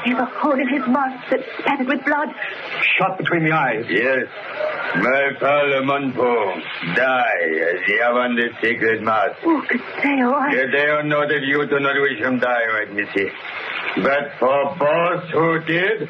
There's 0.04 0.18
a 0.18 0.24
hole 0.24 0.58
in 0.60 0.68
his 0.68 0.86
mask 0.88 1.30
that's 1.30 1.44
spattered 1.58 1.88
with 1.88 2.04
blood. 2.04 2.28
Shot 2.98 3.18
between 3.18 3.44
the 3.44 3.52
eyes. 3.52 3.84
Yes, 3.88 4.26
my 4.96 5.32
father 5.40 5.82
Monpo 5.82 6.60
die 6.94 7.42
as 7.72 7.80
he 7.86 7.98
have 7.98 8.16
on 8.16 8.36
the 8.36 8.48
sacred 8.62 9.02
mask. 9.02 9.38
Oh, 9.44 9.62
Gadeo, 9.68 10.34
I... 10.34 10.54
Yet 10.54 10.66
they 10.72 10.86
don't 10.86 11.08
know 11.08 11.26
that 11.26 11.42
you 11.42 11.66
do 11.66 11.80
not 11.80 11.96
wish 12.00 12.18
him 12.18 12.38
die, 12.38 12.66
right, 12.74 12.92
Missy. 12.92 13.30
But 13.96 14.32
for 14.38 14.76
boss 14.78 15.30
who 15.32 15.58
did, 15.66 16.08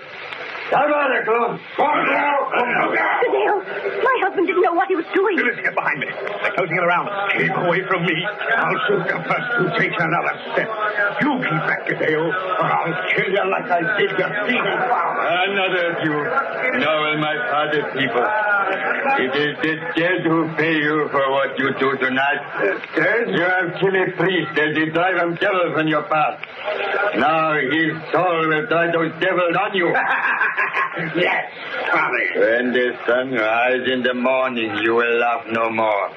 Tabernacle! 0.72 1.60
Gadeo, 1.76 3.54
my 4.00 4.16
husband 4.24 4.46
didn't 4.48 4.62
know 4.64 4.72
what 4.72 4.88
he 4.88 4.96
was 4.96 5.04
doing. 5.12 5.36
Phyllis, 5.36 5.60
get 5.60 5.74
behind 5.74 6.00
me. 6.00 6.08
They're 6.08 6.56
closing 6.56 6.76
in 6.80 6.84
around 6.84 7.12
us. 7.12 7.32
Keep 7.36 7.52
away 7.60 7.84
from 7.84 8.06
me. 8.08 8.16
I'll 8.24 8.80
shoot 8.88 9.04
the 9.04 9.20
first 9.28 9.48
who 9.60 9.68
takes 9.76 9.96
another 10.00 10.32
step. 10.56 10.68
You 11.20 11.30
keep 11.44 11.62
back, 11.68 11.84
Gadeo, 11.84 12.24
or 12.24 12.66
I'll 12.72 12.96
kill 13.12 13.28
you 13.28 13.44
like 13.52 13.68
I 13.68 13.84
did 14.00 14.16
your 14.16 14.32
thieving 14.48 14.80
father. 14.88 15.28
Another 15.52 15.92
of 15.92 15.96
you. 16.08 16.16
Now, 16.80 17.20
my 17.20 17.36
father 17.52 17.92
people. 17.92 18.51
It 18.72 19.32
is 19.36 19.56
the 19.60 19.74
dead 19.94 20.22
who 20.24 20.48
pay 20.56 20.74
you 20.74 21.08
for 21.10 21.30
what 21.30 21.58
you 21.58 21.72
do 21.78 21.96
tonight. 21.98 22.40
Dead? 22.96 23.28
You 23.28 23.42
have 23.44 23.78
killed 23.80 23.94
a 23.94 24.10
priest 24.16 24.58
as 24.58 24.76
you 24.76 24.92
drive 24.92 25.16
him 25.16 25.34
devils 25.36 25.76
on 25.76 25.88
your 25.88 26.02
path. 26.04 26.40
Now 27.18 27.52
his 27.54 27.92
soul 28.12 28.48
will 28.48 28.66
drive 28.66 28.92
those 28.92 29.12
devils 29.20 29.56
on 29.60 29.74
you. 29.74 29.88
yes, 31.16 31.44
Tommy. 31.90 32.26
When 32.36 32.72
the 32.72 32.96
sun 33.06 33.32
rises 33.32 33.92
in 33.92 34.02
the 34.02 34.14
morning, 34.14 34.78
you 34.82 34.94
will 34.94 35.18
laugh 35.18 35.44
no 35.50 35.68
more. 35.70 36.10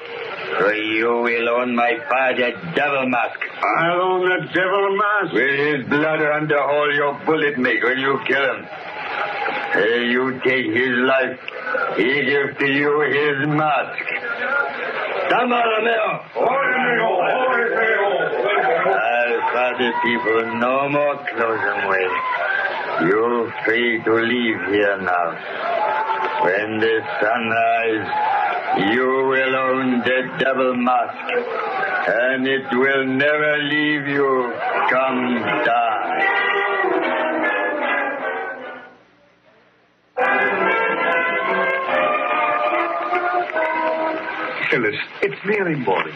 For 0.58 0.72
you 0.74 1.20
will 1.22 1.48
own 1.48 1.74
my 1.74 1.98
father 2.08 2.52
devil 2.74 3.08
mask. 3.08 3.40
I'll 3.78 4.00
own 4.00 4.28
the 4.28 4.46
devil 4.54 4.96
mask. 4.96 5.32
With 5.34 5.58
his 5.58 5.88
blood 5.88 6.20
the 6.48 6.62
hole 6.62 6.94
your 6.94 7.14
bullet 7.26 7.58
make 7.58 7.82
when 7.82 7.98
you 7.98 8.18
kill 8.26 8.44
him. 8.54 8.66
Hey, 9.76 10.08
you 10.10 10.40
take 10.44 10.66
his 10.72 10.94
life. 11.12 11.38
He 11.96 12.10
gives 12.24 12.58
to 12.58 12.66
you 12.66 12.92
his 13.16 13.48
mask. 13.48 14.04
Tama 15.30 15.60
Romeo. 15.70 16.06
I'll 18.96 19.40
father 19.52 19.92
people 20.02 20.58
no 20.60 20.88
more 20.88 21.16
close 21.28 21.60
them 21.68 21.88
way. 21.90 22.08
You're 23.08 23.52
free 23.64 24.02
to 24.04 24.14
leave 24.14 24.60
here 24.72 24.98
now. 25.02 25.28
When 26.44 26.78
the 26.80 26.96
sun 27.20 27.42
rises, 27.50 28.08
you 28.92 29.06
will 29.32 29.56
own 29.56 30.00
the 30.00 30.20
devil 30.38 30.74
mask, 30.74 31.28
and 32.08 32.46
it 32.46 32.66
will 32.72 33.04
never 33.04 33.58
leave 33.58 34.06
you. 34.06 34.52
Come 34.90 35.42
die. 35.66 35.85
Phyllis, 44.86 45.00
it's 45.22 45.44
nearly 45.46 45.74
morning. 45.74 46.14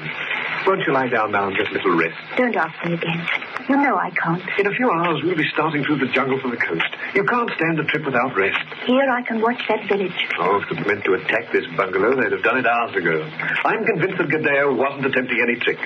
Won't 0.66 0.86
you 0.86 0.92
lie 0.92 1.08
down 1.08 1.32
now 1.32 1.48
and 1.48 1.56
get 1.56 1.68
a 1.70 1.72
little 1.72 1.96
rest? 1.96 2.16
Don't 2.36 2.54
ask 2.54 2.74
me 2.84 2.94
again. 2.94 3.26
You 3.68 3.76
know 3.76 3.96
I 3.96 4.10
can't. 4.10 4.42
In 4.58 4.66
a 4.66 4.74
few 4.74 4.90
hours, 4.90 5.22
we'll 5.24 5.36
be 5.36 5.48
starting 5.52 5.82
through 5.84 5.98
the 5.98 6.12
jungle 6.12 6.38
for 6.40 6.50
the 6.50 6.56
coast. 6.56 6.86
You 7.14 7.24
can't 7.24 7.50
stand 7.56 7.80
a 7.80 7.84
trip 7.84 8.04
without 8.04 8.36
rest. 8.36 8.60
Here 8.86 9.08
I 9.10 9.22
can 9.22 9.40
watch 9.40 9.60
that 9.68 9.88
village. 9.88 10.14
Oh, 10.38 10.60
if 10.62 10.68
they'd 10.68 10.86
meant 10.86 11.04
to 11.04 11.14
attack 11.14 11.50
this 11.52 11.64
bungalow, 11.76 12.14
they'd 12.14 12.32
have 12.32 12.42
done 12.42 12.58
it 12.58 12.66
hours 12.66 12.94
ago. 12.94 13.24
I'm 13.64 13.84
convinced 13.84 14.18
that 14.18 14.28
Gadeo 14.28 14.76
wasn't 14.76 15.06
attempting 15.06 15.40
any 15.42 15.58
trick. 15.60 15.78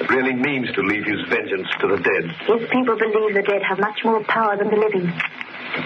It 0.00 0.10
really 0.10 0.34
means 0.34 0.72
to 0.74 0.80
leave 0.82 1.04
his 1.04 1.20
vengeance 1.28 1.68
to 1.80 1.88
the 1.88 1.96
dead. 1.96 2.24
His 2.60 2.68
people 2.70 2.96
believe 2.96 3.34
the 3.34 3.42
dead 3.46 3.62
have 3.62 3.78
much 3.78 4.00
more 4.04 4.22
power 4.24 4.56
than 4.56 4.68
the 4.68 4.76
living. 4.76 5.12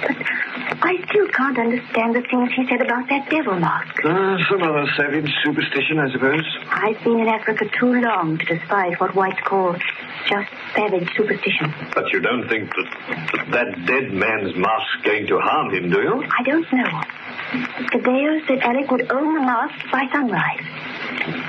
But 0.03 0.17
I 0.83 0.97
still 1.09 1.29
can't 1.29 1.59
understand 1.59 2.15
the 2.15 2.23
things 2.23 2.51
he 2.57 2.67
said 2.67 2.81
about 2.81 3.09
that 3.09 3.29
devil 3.29 3.59
mask. 3.61 3.95
Uh, 4.05 4.39
some 4.51 4.63
other 4.63 4.87
savage 4.97 5.31
superstition, 5.45 5.99
I 5.99 6.11
suppose. 6.11 6.45
I've 6.71 7.03
been 7.05 7.21
in 7.21 7.29
Africa 7.29 7.67
too 7.79 8.01
long 8.01 8.39
to 8.39 8.45
despise 8.45 8.95
what 8.99 9.15
whites 9.15 9.41
call 9.45 9.75
just 10.29 10.51
savage 10.75 11.09
superstition. 11.17 11.75
But 11.95 12.13
you 12.13 12.21
don't 12.21 12.49
think 12.49 12.71
that 12.71 12.89
that, 13.33 13.51
that 13.51 13.87
dead 13.87 14.13
man's 14.13 14.57
mask's 14.57 14.97
going 15.05 15.27
to 15.27 15.39
harm 15.39 15.75
him, 15.75 15.91
do 15.91 16.01
you? 16.01 16.25
I 16.39 16.43
don't 16.45 16.67
know. 16.73 17.03
Gadeo 17.93 18.47
said 18.47 18.61
Alec 18.61 18.91
would 18.91 19.11
own 19.13 19.35
the 19.35 19.41
mask 19.41 19.91
by 19.91 20.07
sunrise. 20.13 20.65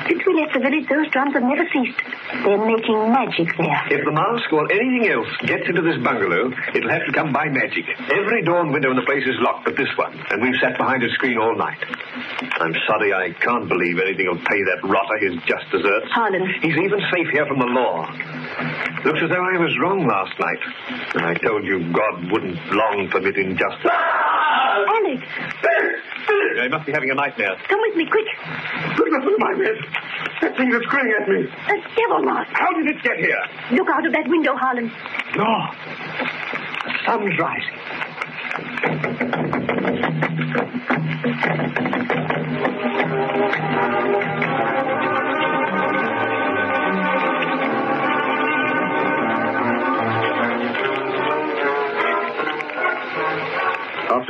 Since 0.08 0.22
we 0.26 0.34
left 0.42 0.54
the 0.54 0.60
village, 0.60 0.88
those 0.90 1.08
drums 1.12 1.34
have 1.34 1.44
never 1.44 1.66
ceased. 1.72 2.00
They're 2.44 2.66
making 2.66 2.98
magic 3.12 3.48
there. 3.58 3.82
If 3.92 4.06
the 4.06 4.12
mask 4.12 4.52
or 4.52 4.66
anything 4.72 5.08
else 5.12 5.30
gets 5.46 5.68
into 5.68 5.82
this 5.82 5.98
bungalow, 6.02 6.52
it'll 6.74 6.90
have 6.90 7.06
to 7.06 7.14
come 7.14 7.32
by 7.32 7.48
magic. 7.50 7.86
Every 8.10 8.42
door 8.44 8.62
and 8.62 8.72
window 8.74 8.90
in 8.92 8.98
the 8.98 9.06
place 9.06 9.24
is 9.28 9.36
locked 9.40 9.66
but 9.66 9.76
this 9.78 9.90
one, 9.96 10.18
and 10.32 10.42
we've 10.42 10.58
sat 10.62 10.78
behind 10.78 11.04
a 11.04 11.10
screen 11.16 11.38
all 11.38 11.56
night. 11.56 11.78
I'm 12.60 12.74
sorry 12.88 13.14
I 13.14 13.32
can't 13.34 13.68
believe 13.70 14.00
anything 14.00 14.28
will 14.28 14.42
pay 14.44 14.62
that 14.74 14.80
rotter 14.84 15.18
his 15.22 15.36
just 15.46 15.70
deserts. 15.72 16.10
Harlan. 16.12 16.46
He's 16.62 16.78
even 16.78 17.00
safe 17.14 17.28
here 17.32 17.46
from 17.46 17.60
the 17.60 17.70
law. 17.70 18.08
Looks 19.06 19.22
as 19.24 19.30
though 19.30 19.46
I 19.46 19.58
was 19.58 19.74
wrong 19.82 20.06
last 20.08 20.34
night. 20.40 20.62
I 21.26 21.34
told 21.36 21.64
you 21.66 21.92
God 21.92 22.32
wouldn't 22.32 22.58
long 22.72 23.10
permit 23.10 23.38
injustice. 23.38 23.92
Alec! 23.92 25.22
He 26.62 26.68
must 26.70 26.86
be 26.86 26.92
having 26.92 27.10
a 27.12 27.16
nightmare. 27.16 27.58
Come 27.68 27.82
with 27.82 27.96
me, 27.96 28.06
quick. 28.06 28.26
Look 28.98 29.10
up 29.14 29.24
at 29.24 29.40
my 29.40 29.51
head. 29.58 29.78
That 30.42 30.58
thing 30.58 30.70
that's 30.70 30.86
grinning 30.86 31.14
at 31.22 31.28
me. 31.28 31.46
A 31.46 31.96
devil 31.96 32.24
mask. 32.24 32.50
How 32.54 32.74
did 32.74 32.88
it 32.88 33.02
get 33.04 33.18
here? 33.18 33.38
Look 33.72 33.90
out 33.90 34.06
of 34.06 34.12
that 34.14 34.28
window, 34.28 34.56
Harlan. 34.56 34.92
No. 35.36 35.72
The 36.86 36.94
sun's 37.06 37.40
rising. 37.40 37.78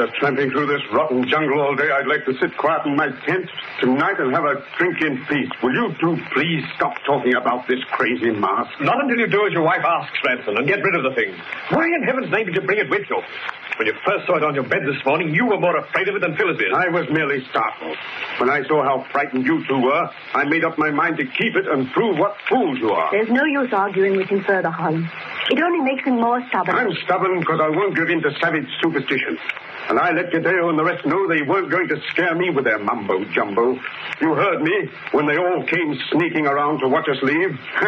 After 0.01 0.17
tramping 0.17 0.50
through 0.50 0.65
this 0.65 0.81
rotten 0.91 1.29
jungle 1.29 1.62
all 1.62 1.75
day, 1.75 1.86
I'd 1.86 2.08
like 2.08 2.25
to 2.25 2.34
sit 2.41 2.58
quiet 2.58 2.88
in 2.88 2.96
my 2.96 3.13
tent 3.22 3.46
tonight 3.79 4.17
and 4.17 4.34
have 4.34 4.46
a 4.46 4.58
drink 4.79 4.98
in 5.05 5.24
peace. 5.29 5.51
Will 5.62 5.77
you 5.77 5.93
two 6.01 6.17
please 6.34 6.65
stop 6.75 6.98
talking 7.05 7.36
about 7.36 7.67
this 7.67 7.77
crazy 7.91 8.31
mask? 8.31 8.81
Not 8.81 8.98
until 9.03 9.20
you 9.20 9.27
do 9.27 9.46
as 9.46 9.53
your 9.53 9.62
wife 9.62 9.86
asks, 9.86 10.17
Ransom, 10.25 10.58
and 10.58 10.65
get 10.65 10.81
rid 10.81 10.96
of 10.96 11.03
the 11.03 11.13
thing. 11.13 11.38
Why 11.70 11.86
in 11.86 12.01
heaven's 12.01 12.31
name 12.31 12.48
did 12.48 12.55
you 12.55 12.62
bring 12.62 12.79
it 12.79 12.89
with 12.89 13.05
you? 13.12 13.22
When 13.77 13.86
you 13.86 13.93
first 14.03 14.25
saw 14.25 14.38
it 14.38 14.43
on 14.43 14.55
your 14.55 14.65
bed 14.65 14.81
this 14.89 14.98
morning, 15.05 15.36
you 15.36 15.46
were 15.46 15.60
more 15.60 15.77
afraid 15.77 16.10
of 16.10 16.15
it 16.15 16.22
than 16.22 16.36
Phyllis 16.36 16.58
is. 16.58 16.74
I 16.74 16.89
was 16.89 17.05
merely 17.12 17.46
startled. 17.51 17.98
When 18.39 18.50
I 18.50 18.65
saw 18.65 18.81
how 18.81 19.05
frightened 19.12 19.46
you 19.46 19.65
two 19.67 19.81
were, 19.81 20.10
I 20.34 20.46
made 20.46 20.65
up 20.65 20.79
my 20.79 20.89
mind 20.89 21.17
to 21.17 21.25
keep 21.25 21.53
it 21.55 21.67
and 21.70 21.91
prove 21.91 22.17
what 22.17 22.38
fools 22.50 22.79
you 22.79 22.89
are. 22.89 23.12
There's 23.12 23.29
no 23.29 23.46
use 23.46 23.70
arguing 23.72 24.17
with 24.17 24.29
him 24.29 24.43
further, 24.46 24.72
Harlan. 24.72 25.10
It 25.51 25.60
only 25.62 25.81
makes 25.81 26.05
him 26.05 26.15
more 26.15 26.41
stubborn. 26.48 26.74
I'm 26.75 26.93
stubborn 27.03 27.41
because 27.41 27.60
I 27.62 27.67
won't 27.67 27.93
give 27.93 28.10
in 28.10 28.22
to 28.22 28.31
savage 28.39 28.67
superstition. 28.81 29.38
And 29.89 30.00
I 30.00 30.12
let 30.12 30.31
Gadeo 30.31 30.70
and 30.70 30.79
the 30.79 30.84
rest 30.86 31.05
know 31.05 31.27
they 31.27 31.41
weren't 31.41 31.70
going 31.70 31.89
to 31.89 32.00
scare 32.12 32.34
me 32.36 32.50
with 32.51 32.63
their 32.63 32.79
mumbo 32.79 33.25
jumbo. 33.34 33.74
You 34.22 34.34
heard 34.34 34.62
me 34.62 34.89
when 35.12 35.27
they 35.27 35.36
all 35.38 35.65
came 35.67 36.00
sneaking 36.12 36.48
around 36.48 36.79
to 36.79 36.88
watch 36.88 37.10
us 37.10 37.17
leave. 37.22 37.60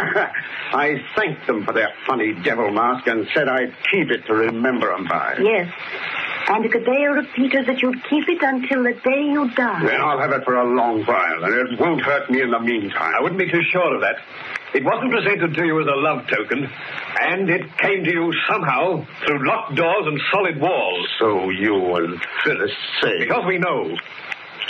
I 0.74 1.02
thanked 1.16 1.48
them 1.48 1.64
for 1.64 1.72
their 1.72 1.94
funny 2.06 2.34
devil 2.44 2.70
mask 2.72 3.08
and 3.08 3.28
said 3.34 3.48
I'd 3.48 3.74
keep 3.90 4.12
it 4.12 4.26
to 4.26 4.34
remember 4.34 4.92
'em 4.92 5.06
by. 5.08 5.38
Yes. 5.40 5.72
And 6.46 6.66
Gadeo 6.66 7.16
repeated 7.16 7.68
that 7.68 7.82
you'd 7.82 8.04
keep 8.10 8.28
it 8.28 8.42
until 8.42 8.84
the 8.84 8.94
day 8.94 9.24
you 9.24 9.50
die. 9.52 9.86
Then 9.86 10.02
I'll 10.02 10.20
have 10.20 10.32
it 10.32 10.44
for 10.44 10.56
a 10.56 10.66
long 10.66 11.04
while, 11.06 11.44
and 11.44 11.54
it 11.54 11.80
won't 11.80 12.02
hurt 12.02 12.30
me 12.30 12.42
in 12.42 12.52
the 12.52 12.60
meantime. 12.60 13.14
I 13.18 13.22
wouldn't 13.22 13.40
be 13.40 13.50
too 13.50 13.64
sure 13.72 13.96
of 13.96 14.02
that. 14.02 14.18
It 14.74 14.84
wasn't 14.84 15.12
presented 15.12 15.54
to 15.54 15.66
you 15.66 15.80
as 15.80 15.88
a 15.88 15.96
love 15.96 16.28
token, 16.28 16.70
and 17.22 17.50
it 17.50 17.78
came 17.78 18.04
to 18.04 18.12
you 18.12 18.34
somehow 18.50 19.06
through 19.26 19.48
locked 19.48 19.76
doors 19.76 20.06
and 20.08 20.20
solid 20.32 20.60
walls. 20.60 21.08
So 21.20 21.50
you 21.50 21.96
and 21.96 22.20
Phyllis 22.44 22.72
say. 23.02 23.20
Because 23.20 23.46
we 23.46 23.58
know. 23.60 23.96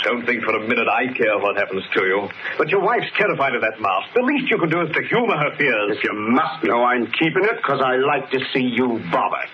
Don't 0.04 0.26
think 0.26 0.44
for 0.44 0.54
a 0.54 0.60
minute 0.60 0.86
I 0.86 1.10
care 1.14 1.38
what 1.38 1.56
happens 1.56 1.82
to 1.94 2.04
you. 2.04 2.28
But 2.58 2.68
your 2.68 2.80
wife's 2.80 3.10
terrified 3.16 3.54
of 3.54 3.62
that 3.62 3.80
mask. 3.80 4.12
The 4.14 4.20
least 4.20 4.50
you 4.50 4.58
can 4.58 4.68
do 4.68 4.82
is 4.82 4.92
to 4.94 5.02
humor 5.02 5.36
her 5.36 5.56
fears. 5.56 5.96
If 5.96 6.04
you 6.04 6.12
must 6.12 6.62
know 6.62 6.84
I'm 6.84 7.06
keeping 7.06 7.44
it, 7.44 7.56
because 7.56 7.80
I 7.80 7.96
like 7.96 8.30
to 8.32 8.40
see 8.52 8.60
you 8.60 9.00
bothered. 9.10 9.48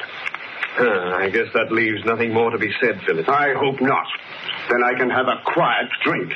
I 0.81 1.29
guess 1.31 1.53
that 1.55 1.71
leaves 1.71 2.05
nothing 2.05 2.33
more 2.33 2.51
to 2.51 2.59
be 2.59 2.73
said, 2.81 3.01
Phyllis. 3.07 3.29
I 3.29 3.55
hope 3.55 3.81
not. 3.81 4.07
Then 4.69 4.83
I 4.85 4.95
can 4.99 5.11
have 5.11 5.27
a 5.29 5.41
quiet 5.45 5.89
drink. 6.05 6.33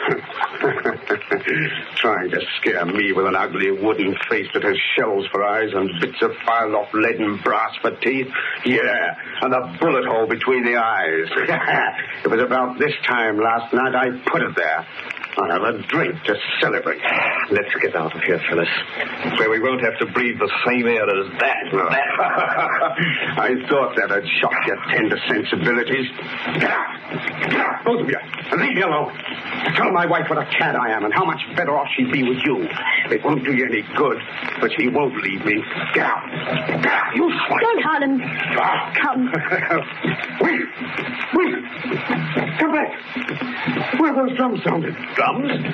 Trying 1.96 2.30
to 2.30 2.40
scare 2.60 2.84
me 2.86 3.12
with 3.12 3.26
an 3.26 3.36
ugly 3.36 3.70
wooden 3.70 4.16
face 4.28 4.48
that 4.54 4.62
has 4.62 4.76
shells 4.96 5.26
for 5.30 5.44
eyes 5.44 5.70
and 5.72 5.90
bits 6.00 6.20
of 6.22 6.32
filed 6.46 6.74
off 6.74 6.92
lead 6.92 7.16
and 7.16 7.42
brass 7.42 7.76
for 7.80 7.90
teeth. 7.96 8.28
Yeah, 8.64 9.14
and 9.42 9.54
a 9.54 9.76
bullet 9.80 10.06
hole 10.06 10.26
between 10.26 10.64
the 10.64 10.76
eyes. 10.76 11.28
it 12.24 12.28
was 12.28 12.40
about 12.40 12.78
this 12.78 12.94
time 13.06 13.38
last 13.38 13.72
night 13.72 13.94
I 13.94 14.10
put 14.30 14.42
it 14.42 14.56
there. 14.56 14.86
I'll 15.40 15.64
have 15.64 15.74
a 15.74 15.82
drink 15.86 16.22
to 16.24 16.34
celebrate. 16.60 17.00
Let's 17.50 17.74
get 17.80 17.96
out 17.96 18.14
of 18.14 18.22
here, 18.22 18.40
Phyllis. 18.48 18.68
Where 19.38 19.50
we 19.50 19.60
won't 19.60 19.80
have 19.80 19.98
to 19.98 20.06
breathe 20.06 20.38
the 20.38 20.50
same 20.66 20.86
air 20.86 21.08
as 21.08 21.32
that. 21.40 21.64
I 23.40 23.54
thought 23.68 23.96
that 23.96 24.10
had 24.10 24.24
shocked 24.40 24.66
your 24.66 24.76
tender 24.90 25.18
sensibilities. 25.28 26.06
Get 26.60 26.70
out! 26.70 27.00
Get 27.40 27.56
out, 27.56 27.84
both 27.84 28.00
of 28.02 28.08
you, 28.08 28.18
and 28.52 28.60
leave 28.60 28.74
me 28.74 28.82
alone. 28.82 29.16
Tell 29.76 29.90
my 29.90 30.06
wife 30.06 30.28
what 30.28 30.38
a 30.38 30.46
cad 30.58 30.76
I 30.76 30.90
am 30.90 31.04
and 31.04 31.14
how 31.14 31.24
much 31.24 31.40
better 31.56 31.76
off 31.76 31.88
she'd 31.96 32.12
be 32.12 32.22
with 32.22 32.38
you. 32.44 32.68
It 33.10 33.24
won't 33.24 33.44
do 33.44 33.52
you 33.52 33.64
any 33.66 33.82
good, 33.96 34.18
but 34.60 34.70
she 34.78 34.88
won't 34.88 35.16
leave 35.22 35.44
me. 35.44 35.62
Get 35.94 36.04
out! 36.04 36.22
Get 36.82 36.86
out, 36.86 37.16
you 37.16 37.30
swine! 37.46 37.60
Don't, 37.60 37.82
Harlan. 37.82 38.20
Ah. 38.22 38.92
Come. 39.00 39.32
wait! 40.40 40.60
Wait! 41.34 41.54
Come 42.58 42.72
back! 42.72 43.98
Where 44.00 44.12
are 44.12 44.28
those 44.28 44.36
drums 44.36 44.62
sounded? 44.64 44.94
Drums? 45.30 45.64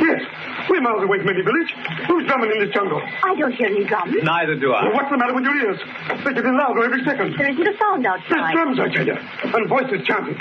Yes. 0.00 0.43
We're 0.70 0.80
miles 0.80 1.02
away 1.02 1.18
from 1.18 1.28
any 1.28 1.42
village. 1.42 1.70
Who's 2.08 2.26
drumming 2.26 2.50
in 2.52 2.58
this 2.64 2.72
jungle? 2.74 3.00
I 3.22 3.34
don't 3.36 3.52
hear 3.52 3.68
any 3.68 3.84
drums. 3.84 4.14
Neither 4.22 4.56
do 4.56 4.72
I. 4.72 4.84
Well, 4.84 4.94
what's 4.94 5.10
the 5.10 5.18
matter 5.18 5.34
with 5.34 5.44
your 5.44 5.56
ears? 5.56 5.78
They're 6.24 6.32
getting 6.32 6.56
louder 6.56 6.84
every 6.84 7.04
second. 7.04 7.36
There 7.36 7.50
isn't 7.50 7.66
a 7.68 7.76
sound 7.78 8.06
outside. 8.06 8.30
There's 8.30 8.52
drums, 8.52 8.78
I 8.80 8.88
tell 8.88 9.06
you, 9.06 9.16
and 9.16 9.68
voices 9.68 10.06
chanting, 10.06 10.40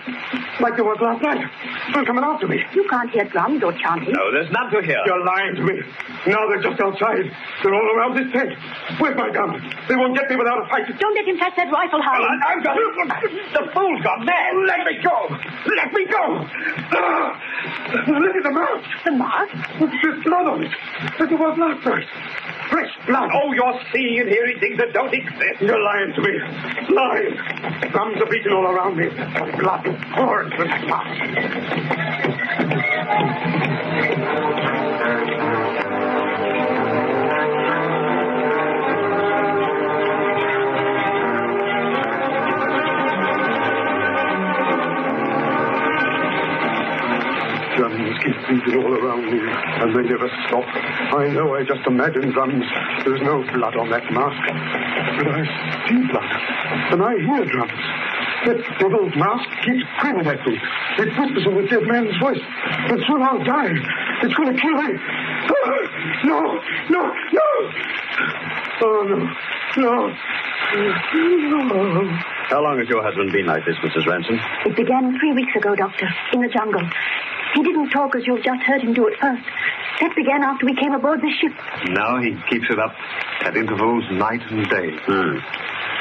like 0.59 0.75
there 0.75 0.85
was 0.85 0.97
last 1.01 1.21
night. 1.21 1.43
They're 1.93 2.05
coming 2.05 2.23
after 2.23 2.47
me. 2.47 2.63
You 2.73 2.87
can't 2.89 3.09
hear 3.11 3.25
drums 3.25 3.63
or 3.63 3.73
chanting. 3.73 4.13
No, 4.13 4.31
there's 4.31 4.51
none 4.51 4.71
to 4.71 4.81
hear. 4.81 4.99
You're 5.05 5.25
lying 5.25 5.55
to 5.55 5.63
me. 5.63 5.75
Now 6.27 6.47
they're 6.47 6.63
just 6.63 6.79
outside. 6.79 7.27
They're 7.61 7.75
all 7.75 7.89
around 7.97 8.15
this 8.15 8.31
tent. 8.31 8.55
Where's 8.99 9.17
my 9.17 9.29
gun? 9.29 9.59
They 9.89 9.95
won't 9.95 10.15
get 10.15 10.29
me 10.29 10.35
without 10.37 10.63
a 10.63 10.67
fight. 10.69 10.87
Don't 10.99 11.13
let 11.15 11.27
him 11.27 11.37
touch 11.37 11.55
that 11.57 11.71
rifle, 11.71 12.01
Harlan. 12.01 12.39
I've 12.47 12.63
got 12.63 12.77
it. 12.79 13.53
The 13.53 13.63
fool's 13.73 14.01
gone 14.01 14.25
mad. 14.25 14.55
Let 14.67 14.79
me 14.87 15.03
go. 15.03 15.15
Let 15.75 15.91
me 15.93 16.05
go. 16.05 16.47
Ah! 16.95 17.41
Look 18.07 18.35
at 18.35 18.43
the 18.43 18.51
mask. 18.51 18.89
The 19.05 19.11
mask? 19.11 19.51
There's 20.13 20.25
blood 20.25 20.45
on 20.45 20.63
it. 20.63 20.71
As 21.19 21.27
there 21.27 21.37
was 21.37 21.57
last 21.57 21.83
night. 21.85 22.05
Fresh 22.69 22.91
blood. 23.07 23.29
Oh, 23.33 23.51
you're 23.53 23.79
seeing 23.91 24.19
and 24.19 24.29
hearing 24.29 24.59
things 24.59 24.77
that 24.77 24.93
don't 24.93 25.11
exist. 25.11 25.59
You're 25.59 25.81
lying 25.81 26.13
to 26.13 26.21
me. 26.21 26.39
Lying. 26.93 27.35
Drums 27.89 28.21
are 28.21 28.29
beating 28.29 28.51
all 28.51 28.67
around 28.67 28.95
me. 28.95 29.09
Blood 29.57 29.87
is 29.87 29.95
pouring 30.13 30.51
from 30.51 30.67
that 30.67 30.83
keep 48.23 48.35
beating 48.47 48.83
all 48.83 48.93
around 48.93 49.25
me, 49.27 49.39
and 49.39 49.95
they 49.95 50.03
never 50.09 50.29
stop. 50.47 50.63
I 51.13 51.27
know 51.29 51.55
I 51.55 51.63
just 51.63 51.85
imagine 51.85 52.31
drums. 52.31 52.63
There's 53.05 53.21
no 53.21 53.43
blood 53.53 53.75
on 53.75 53.89
that 53.91 54.03
mask. 54.11 54.41
But 55.17 55.27
I 55.27 55.43
see 55.87 56.07
blood, 56.07 56.31
and 56.93 57.03
I 57.03 57.13
hear 57.19 57.45
drums. 57.45 57.81
That 58.45 58.59
devil's 58.79 59.15
mask 59.15 59.47
keeps 59.63 59.83
grinning 59.99 60.27
at 60.27 60.45
me. 60.45 60.59
It 60.99 61.09
whispers 61.17 61.45
in 61.47 61.55
the 61.55 61.67
dead 61.67 61.83
man's 61.87 62.17
voice. 62.19 62.43
And 62.91 63.01
soon 63.07 63.21
I'll 63.21 63.43
die. 63.43 63.71
It's 64.21 64.33
going 64.33 64.53
to 64.53 64.59
kill 64.61 64.81
me. 64.81 64.93
No, 66.23 66.59
no, 66.89 67.13
no. 67.33 67.71
Oh, 68.81 69.03
no, 69.07 69.17
no. 69.77 70.13
No. 70.75 72.07
How 72.49 72.61
long 72.63 72.79
has 72.79 72.87
your 72.87 73.03
husband 73.03 73.31
been 73.31 73.45
like 73.45 73.65
this, 73.65 73.75
Mrs. 73.83 74.05
Ransom? 74.07 74.39
It 74.65 74.75
began 74.75 75.17
three 75.19 75.33
weeks 75.33 75.55
ago, 75.55 75.75
Doctor, 75.75 76.07
in 76.33 76.41
the 76.41 76.47
jungle. 76.49 76.81
He 77.53 77.63
didn't 77.63 77.89
talk 77.89 78.15
as 78.15 78.25
you've 78.25 78.43
just 78.43 78.63
heard 78.63 78.81
him 78.81 78.93
do 78.93 79.07
at 79.07 79.19
first. 79.19 79.43
That 80.01 80.15
began 80.15 80.43
after 80.43 80.65
we 80.65 80.75
came 80.75 80.93
aboard 80.93 81.21
the 81.21 81.31
ship. 81.39 81.53
Now 81.89 82.19
he 82.19 82.35
keeps 82.49 82.65
it 82.69 82.79
up 82.79 82.95
at 83.41 83.55
intervals 83.55 84.03
night 84.11 84.41
and 84.49 84.67
day. 84.69 84.89
Hmm. 85.05 85.37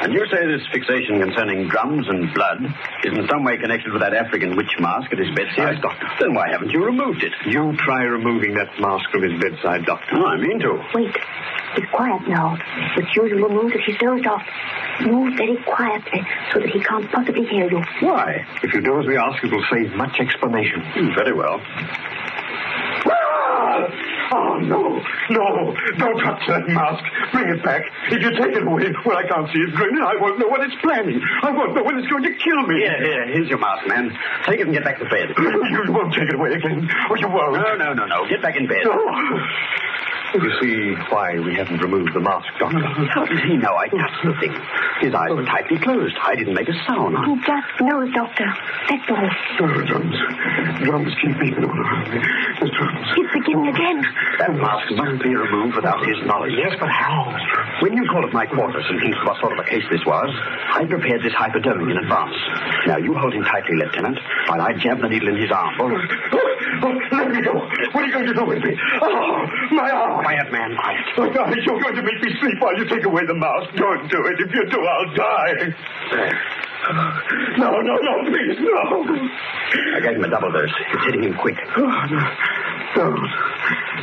And 0.03 0.11
you 0.11 0.25
say 0.27 0.45
this 0.45 0.61
fixation 0.71 1.21
concerning 1.21 1.69
drums 1.69 2.05
and 2.09 2.33
blood 2.33 2.59
is 3.05 3.17
in 3.17 3.25
some 3.29 3.45
way 3.45 3.57
connected 3.57 3.93
with 3.93 4.01
that 4.01 4.13
African 4.13 4.57
witch 4.57 4.75
mask 4.79 5.11
at 5.13 5.17
his 5.17 5.29
bedside? 5.29 5.75
Yes, 5.75 5.81
Doctor. 5.81 6.07
Then 6.19 6.33
why 6.33 6.49
haven't 6.51 6.71
you 6.71 6.83
removed 6.83 7.23
it? 7.23 7.31
You 7.45 7.75
try 7.77 8.03
removing 8.03 8.53
that 8.55 8.67
mask 8.81 9.09
from 9.11 9.23
his 9.23 9.39
bedside, 9.39 9.85
Doctor. 9.85 10.15
Oh, 10.17 10.25
I 10.25 10.37
mean 10.37 10.59
to. 10.59 10.83
Wait. 10.93 11.15
He's 11.75 11.85
quiet 11.91 12.27
now. 12.27 12.57
With 12.97 13.05
usual 13.15 13.49
move 13.49 13.71
that 13.71 13.81
he's 13.81 13.97
dozed 13.97 14.27
off. 14.27 14.43
Move 15.01 15.37
very 15.37 15.57
quietly 15.63 16.21
so 16.51 16.59
that 16.59 16.69
he 16.69 16.83
can't 16.83 17.09
possibly 17.09 17.45
hear 17.45 17.71
you. 17.71 17.81
Why? 18.01 18.45
If 18.61 18.73
you 18.73 18.81
do 18.81 18.99
as 18.99 19.07
we 19.07 19.17
ask, 19.17 19.41
it 19.43 19.51
will 19.51 19.65
save 19.71 19.93
much 19.95 20.19
explanation. 20.19 20.81
Hmm, 20.81 21.15
very 21.15 21.33
well. 21.33 21.61
Oh, 24.33 24.57
no, 24.57 24.97
no. 25.29 25.45
Don't 26.01 26.17
touch 26.25 26.41
that 26.49 26.65
mask. 26.67 27.03
Bring 27.31 27.49
it 27.53 27.63
back. 27.63 27.83
If 28.09 28.17
you 28.21 28.31
take 28.33 28.57
it 28.57 28.65
away 28.65 28.89
where 29.05 29.17
I 29.17 29.27
can't 29.29 29.45
see 29.53 29.59
it 29.61 29.75
grinning, 29.75 30.01
I 30.01 30.17
won't 30.17 30.39
know 30.39 30.47
what 30.47 30.61
it's 30.65 30.73
planning. 30.81 31.21
I 31.43 31.51
won't 31.51 31.75
know 31.75 31.83
when 31.83 31.99
it's 31.99 32.09
going 32.09 32.23
to 32.23 32.33
kill 32.41 32.61
me. 32.65 32.81
Here, 32.81 32.97
here, 32.97 33.25
here's 33.29 33.49
your 33.49 33.59
mask, 33.59 33.85
man. 33.87 34.09
Take 34.45 34.59
it 34.59 34.65
and 34.65 34.73
get 34.73 34.83
back 34.83 34.97
to 34.99 35.05
bed. 35.05 35.29
You 35.73 35.91
won't 35.93 36.13
take 36.13 36.29
it 36.29 36.35
away 36.35 36.53
again. 36.53 36.89
Oh, 37.09 37.15
you 37.15 37.27
won't. 37.27 37.53
No, 37.53 37.75
no, 37.75 37.93
no, 37.93 38.05
no. 38.05 38.27
Get 38.29 38.41
back 38.41 38.55
in 38.55 38.67
bed. 38.67 38.81
No. 38.85 38.93
You 40.33 40.49
see 40.61 40.95
why 41.13 41.37
we 41.39 41.53
haven't 41.53 41.77
removed 41.77 42.13
the 42.13 42.19
mask, 42.19 42.47
Doctor. 42.57 42.81
How 43.13 43.25
did 43.25 43.37
he 43.45 43.53
know 43.55 43.77
I 43.77 43.85
touched 43.87 44.25
the 44.25 44.33
thing? 44.41 44.53
His 44.99 45.13
eyes 45.13 45.29
were 45.29 45.45
tightly 45.45 45.77
closed. 45.77 46.17
I 46.21 46.33
didn't 46.35 46.55
make 46.55 46.67
a 46.67 46.73
sound. 46.89 47.13
He 47.29 47.37
just 47.45 47.69
knows, 47.81 48.09
Doctor. 48.13 48.49
That's 48.89 49.05
all. 49.13 49.29
Oh, 49.61 49.81
drums. 49.85 50.17
Drums 50.81 51.13
keep 51.21 51.37
beating 51.37 51.63
all 51.63 51.77
around. 51.77 52.17
The 52.59 52.65
drums. 52.65 53.07
He's 53.13 53.29
beginning 53.29 53.67
again. 53.69 54.01
That 54.39 54.57
mask 54.57 54.89
must 54.97 55.21
be 55.21 55.35
removed 55.35 55.75
without 55.75 56.01
his 56.01 56.17
knowledge. 56.25 56.53
Yes, 56.57 56.73
but 56.79 56.89
how? 56.89 57.29
When 57.85 57.93
you 57.93 58.01
called 58.09 58.25
at 58.25 58.33
my 58.33 58.47
quarters 58.47 58.85
and 58.89 59.01
hinted 59.01 59.21
what 59.25 59.37
sort 59.39 59.53
of 59.53 59.59
a 59.59 59.69
case 59.69 59.85
this 59.91 60.01
was, 60.05 60.33
I 60.73 60.85
prepared 60.89 61.21
this 61.21 61.33
hypodermic 61.33 61.93
in 61.93 61.97
advance. 61.97 62.35
Now 62.87 62.97
you 62.97 63.13
hold 63.13 63.33
him 63.33 63.43
tightly, 63.43 63.75
Lieutenant, 63.77 64.17
while 64.49 64.61
I 64.61 64.73
jab 64.81 64.99
the 64.99 65.09
needle 65.09 65.29
in 65.29 65.37
his 65.37 65.51
arm. 65.51 65.77
Oh. 65.77 66.52
Oh, 66.81 66.93
let 67.11 67.29
me 67.29 67.41
go. 67.41 67.53
What 67.53 68.03
are 68.03 68.05
you 68.07 68.13
going 68.13 68.25
to 68.27 68.33
do 68.33 68.45
with 68.45 68.63
me? 68.63 68.77
Oh, 69.01 69.45
my 69.71 69.91
arm. 69.91 70.23
Quiet, 70.23 70.51
man, 70.51 70.75
quiet. 70.75 71.05
Oh, 71.17 71.29
darling, 71.33 71.61
you're 71.65 71.81
going 71.81 71.95
to 71.95 72.01
make 72.01 72.21
me 72.23 72.31
sleep 72.39 72.59
while 72.59 72.75
you 72.77 72.85
take 72.87 73.05
away 73.05 73.25
the 73.25 73.33
mask. 73.35 73.75
Don't 73.75 74.09
do 74.09 74.25
it. 74.27 74.39
If 74.39 74.53
you 74.53 74.65
do, 74.69 74.79
I'll 74.81 75.13
die. 75.15 75.73
No, 77.57 77.79
no, 77.79 77.95
no, 77.95 78.23
please, 78.25 78.57
no. 78.59 79.05
I 79.95 79.99
gave 80.01 80.15
him 80.17 80.23
a 80.23 80.29
double 80.29 80.51
dose. 80.51 80.69
It's 80.93 81.05
hitting 81.05 81.23
him 81.23 81.33
quick. 81.37 81.57
Oh, 81.77 82.05
no, 82.97 83.15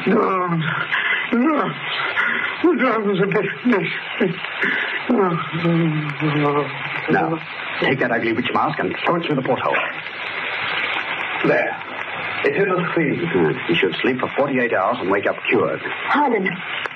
no, 0.06 0.16
no, 0.16 1.38
no. 1.38 1.72
The 2.62 2.76
drums 2.78 3.20
are 3.20 3.26
big. 3.26 3.48
Now, 7.11 7.38
take 7.80 7.98
that 8.00 8.12
ugly 8.12 8.33
witch 8.33 8.50
mask 8.54 8.78
and 8.78 8.94
throw 9.04 9.16
it 9.16 9.26
through 9.26 9.37
the 9.37 9.42
porthole. 9.42 9.76
There. 11.46 11.89
It 12.44 12.57
isn't 12.57 12.92
free. 12.94 13.16
Good. 13.16 13.57
He 13.68 13.74
should 13.74 13.94
sleep 14.03 14.18
for 14.20 14.29
48 14.37 14.72
hours 14.72 14.96
and 15.00 15.11
wake 15.11 15.26
up 15.26 15.37
cured. 15.48 15.81
Harlan, 16.09 16.44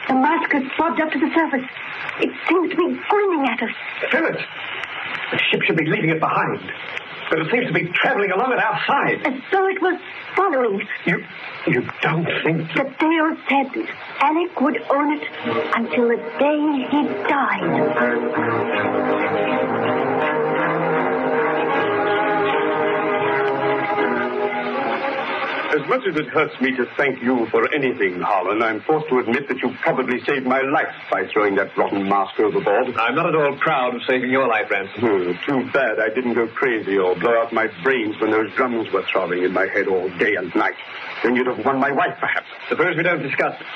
the 0.09 0.14
mask 0.14 0.52
has 0.52 0.64
bobbed 0.78 1.00
up 1.00 1.11
to 1.12 1.18
the 1.18 1.30
surface. 1.35 1.68
It 2.20 2.30
seems 2.48 2.70
to 2.70 2.76
be 2.76 2.98
grinning 3.09 3.46
at 3.48 3.62
us. 3.62 3.74
Phyllis, 4.11 4.42
the 5.33 5.38
ship 5.50 5.62
should 5.62 5.76
be 5.76 5.87
leaving 5.87 6.11
it 6.11 6.20
behind. 6.20 6.61
But 7.30 7.40
it 7.40 7.50
seems 7.50 7.66
to 7.66 7.72
be 7.72 7.87
traveling 7.88 8.30
along 8.30 8.52
it 8.52 8.59
outside. 8.59 9.26
As 9.26 9.40
though 9.50 9.66
it 9.68 9.80
was 9.80 10.00
following. 10.37 10.87
You, 11.07 11.24
you 11.66 11.88
don't 12.02 12.26
think 12.44 12.68
The 12.74 12.85
Dale 12.98 13.37
said 13.48 13.88
Alec 14.20 14.61
would 14.61 14.78
own 14.90 15.12
it 15.12 15.22
until 15.74 16.09
the 16.09 16.16
day 16.38 16.88
he 16.90 17.02
died. 17.28 19.03
Much 26.04 26.14
as 26.14 26.20
it 26.20 26.28
hurts 26.30 26.60
me 26.60 26.74
to 26.76 26.84
thank 26.96 27.22
you 27.22 27.46
for 27.50 27.72
anything, 27.74 28.20
Harlan, 28.20 28.62
I'm 28.62 28.80
forced 28.82 29.08
to 29.08 29.18
admit 29.18 29.48
that 29.48 29.58
you 29.58 29.74
probably 29.82 30.20
saved 30.24 30.46
my 30.46 30.60
life 30.60 30.94
by 31.10 31.26
throwing 31.32 31.54
that 31.56 31.76
rotten 31.76 32.08
mask 32.08 32.38
overboard. 32.38 32.94
I'm 32.96 33.14
not 33.14 33.26
at 33.26 33.34
all 33.34 33.56
proud 33.58 33.94
of 33.94 34.02
saving 34.08 34.30
your 34.30 34.46
life, 34.48 34.70
Ransom. 34.70 35.00
Hmm, 35.00 35.32
too 35.46 35.70
bad 35.72 35.98
I 36.00 36.12
didn't 36.14 36.34
go 36.34 36.46
crazy 36.48 36.98
or 36.98 37.14
blow 37.16 37.40
out 37.40 37.52
my 37.52 37.68
brains 37.82 38.16
when 38.20 38.30
those 38.30 38.52
drums 38.54 38.90
were 38.92 39.04
throbbing 39.10 39.44
in 39.44 39.52
my 39.52 39.66
head 39.66 39.88
all 39.88 40.08
day 40.18 40.34
and 40.36 40.54
night. 40.54 40.74
Then 41.22 41.36
you'd 41.36 41.46
have 41.46 41.64
won 41.64 41.78
my 41.78 41.92
wife, 41.92 42.16
perhaps. 42.20 42.46
Suppose 42.68 42.96
we 42.96 43.02
don't 43.02 43.22
discuss 43.22 43.54
it. 43.58 43.66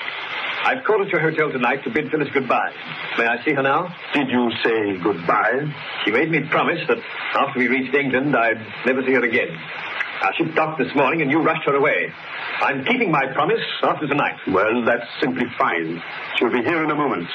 I've 0.64 0.84
called 0.84 1.06
at 1.06 1.08
your 1.08 1.20
hotel 1.20 1.50
tonight 1.52 1.84
to 1.84 1.90
bid 1.90 2.10
Phyllis 2.10 2.28
goodbye. 2.34 2.72
May 3.16 3.26
I 3.26 3.42
see 3.44 3.54
her 3.54 3.62
now? 3.62 3.94
Did 4.12 4.28
you 4.28 4.50
say 4.64 4.98
goodbye? 5.02 5.72
She 6.04 6.10
made 6.10 6.30
me 6.30 6.40
promise 6.50 6.80
that 6.88 6.98
after 7.36 7.58
we 7.58 7.68
reached 7.68 7.94
England, 7.94 8.36
I'd 8.36 8.60
never 8.84 9.02
see 9.06 9.12
her 9.12 9.24
again. 9.24 9.56
Our 10.22 10.35
ship 10.35 10.54
docked 10.54 10.78
this 10.78 10.92
morning 10.94 11.22
and 11.22 11.31
you 11.31 11.40
rushed 11.42 11.64
her 11.66 11.76
away. 11.76 12.12
I'm 12.61 12.85
keeping 12.85 13.11
my 13.11 13.26
promise 13.35 13.62
after 13.83 14.07
tonight. 14.09 14.37
Well, 14.48 14.85
that's 14.85 15.07
simply 15.20 15.46
fine. 15.59 16.02
She'll 16.37 16.50
be 16.50 16.62
here 16.62 16.83
in 16.83 16.90
a 16.90 16.94
moment. 16.94 17.28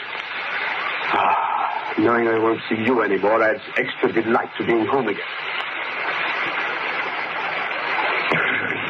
Ah, 1.15 1.93
knowing 1.97 2.27
I 2.27 2.37
won't 2.39 2.59
see 2.69 2.75
you 2.83 3.01
anymore 3.03 3.41
adds 3.41 3.61
extra 3.77 4.11
delight 4.11 4.49
to 4.57 4.65
being 4.65 4.85
home 4.85 5.07
again. 5.07 5.21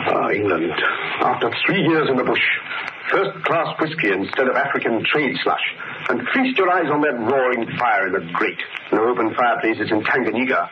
Ah, 0.06 0.30
England. 0.30 0.72
After 1.22 1.50
three 1.66 1.82
years 1.82 2.10
in 2.10 2.18
the 2.18 2.24
bush, 2.24 2.44
first 3.10 3.44
class 3.46 3.74
whiskey 3.80 4.12
instead 4.12 4.48
of 4.50 4.56
African 4.56 5.02
trade 5.06 5.36
slush, 5.44 5.64
and 6.10 6.20
feast 6.34 6.58
your 6.58 6.70
eyes 6.70 6.92
on 6.92 7.02
that 7.02 7.16
roaring 7.18 7.66
fire 7.80 8.08
in 8.08 8.14
the 8.14 8.32
grate, 8.34 8.60
no 8.92 9.08
open 9.08 9.34
fireplaces 9.34 9.90
in 9.92 10.04
Tanganyika. 10.04 10.70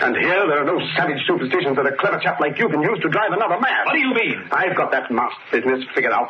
And 0.00 0.16
here 0.16 0.42
there 0.50 0.60
are 0.62 0.64
no 0.66 0.80
savage 0.96 1.22
superstitions 1.26 1.76
that 1.76 1.86
a 1.86 1.94
clever 1.96 2.18
chap 2.18 2.40
like 2.40 2.58
you 2.58 2.68
can 2.68 2.82
use 2.82 2.98
to 3.00 3.08
drive 3.08 3.30
another 3.32 3.60
mad. 3.60 3.86
What 3.86 3.94
do 3.94 4.00
you 4.00 4.12
mean? 4.12 4.48
I've 4.50 4.74
got 4.76 4.90
that 4.90 5.10
masked 5.10 5.38
business 5.52 5.84
figured 5.94 6.12
out. 6.12 6.28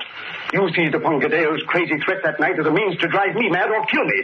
You 0.53 0.69
seized 0.77 0.95
upon 0.95 1.19
Gadeo's 1.21 1.63
crazy 1.67 1.97
threat 2.05 2.23
that 2.25 2.39
night 2.39 2.59
as 2.61 2.67
a 2.67 2.71
means 2.71 2.99
to 3.01 3.09
drive 3.09 3.35
me 3.35 3.49
mad 3.49 3.71
or 3.71 3.85
kill 3.87 4.05
me. 4.05 4.21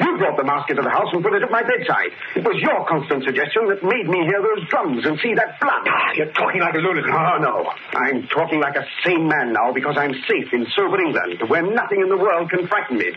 You 0.00 0.18
brought 0.18 0.36
the 0.36 0.44
mask 0.44 0.70
into 0.70 0.82
the 0.82 0.90
house 0.90 1.08
and 1.12 1.22
put 1.22 1.34
it 1.34 1.42
at 1.42 1.50
my 1.50 1.62
bedside. 1.62 2.10
It 2.34 2.44
was 2.44 2.56
your 2.60 2.84
constant 2.86 3.24
suggestion 3.24 3.68
that 3.68 3.82
made 3.82 4.08
me 4.08 4.26
hear 4.26 4.42
those 4.42 4.66
drums 4.68 5.06
and 5.06 5.18
see 5.20 5.34
that 5.34 5.60
blood. 5.60 5.86
Ah, 5.86 6.12
You're 6.16 6.32
talking 6.32 6.60
like 6.60 6.74
a 6.74 6.78
lunatic. 6.78 7.10
Oh, 7.12 7.38
no. 7.40 7.72
I'm 7.94 8.26
talking 8.28 8.60
like 8.60 8.76
a 8.76 8.84
sane 9.04 9.28
man 9.28 9.52
now 9.52 9.72
because 9.72 9.96
I'm 9.96 10.14
safe 10.28 10.52
in 10.52 10.66
sober 10.76 11.00
England, 11.00 11.42
where 11.48 11.62
nothing 11.62 12.00
in 12.00 12.08
the 12.08 12.18
world 12.18 12.50
can 12.50 12.66
frighten 12.66 12.98
me. 12.98 13.12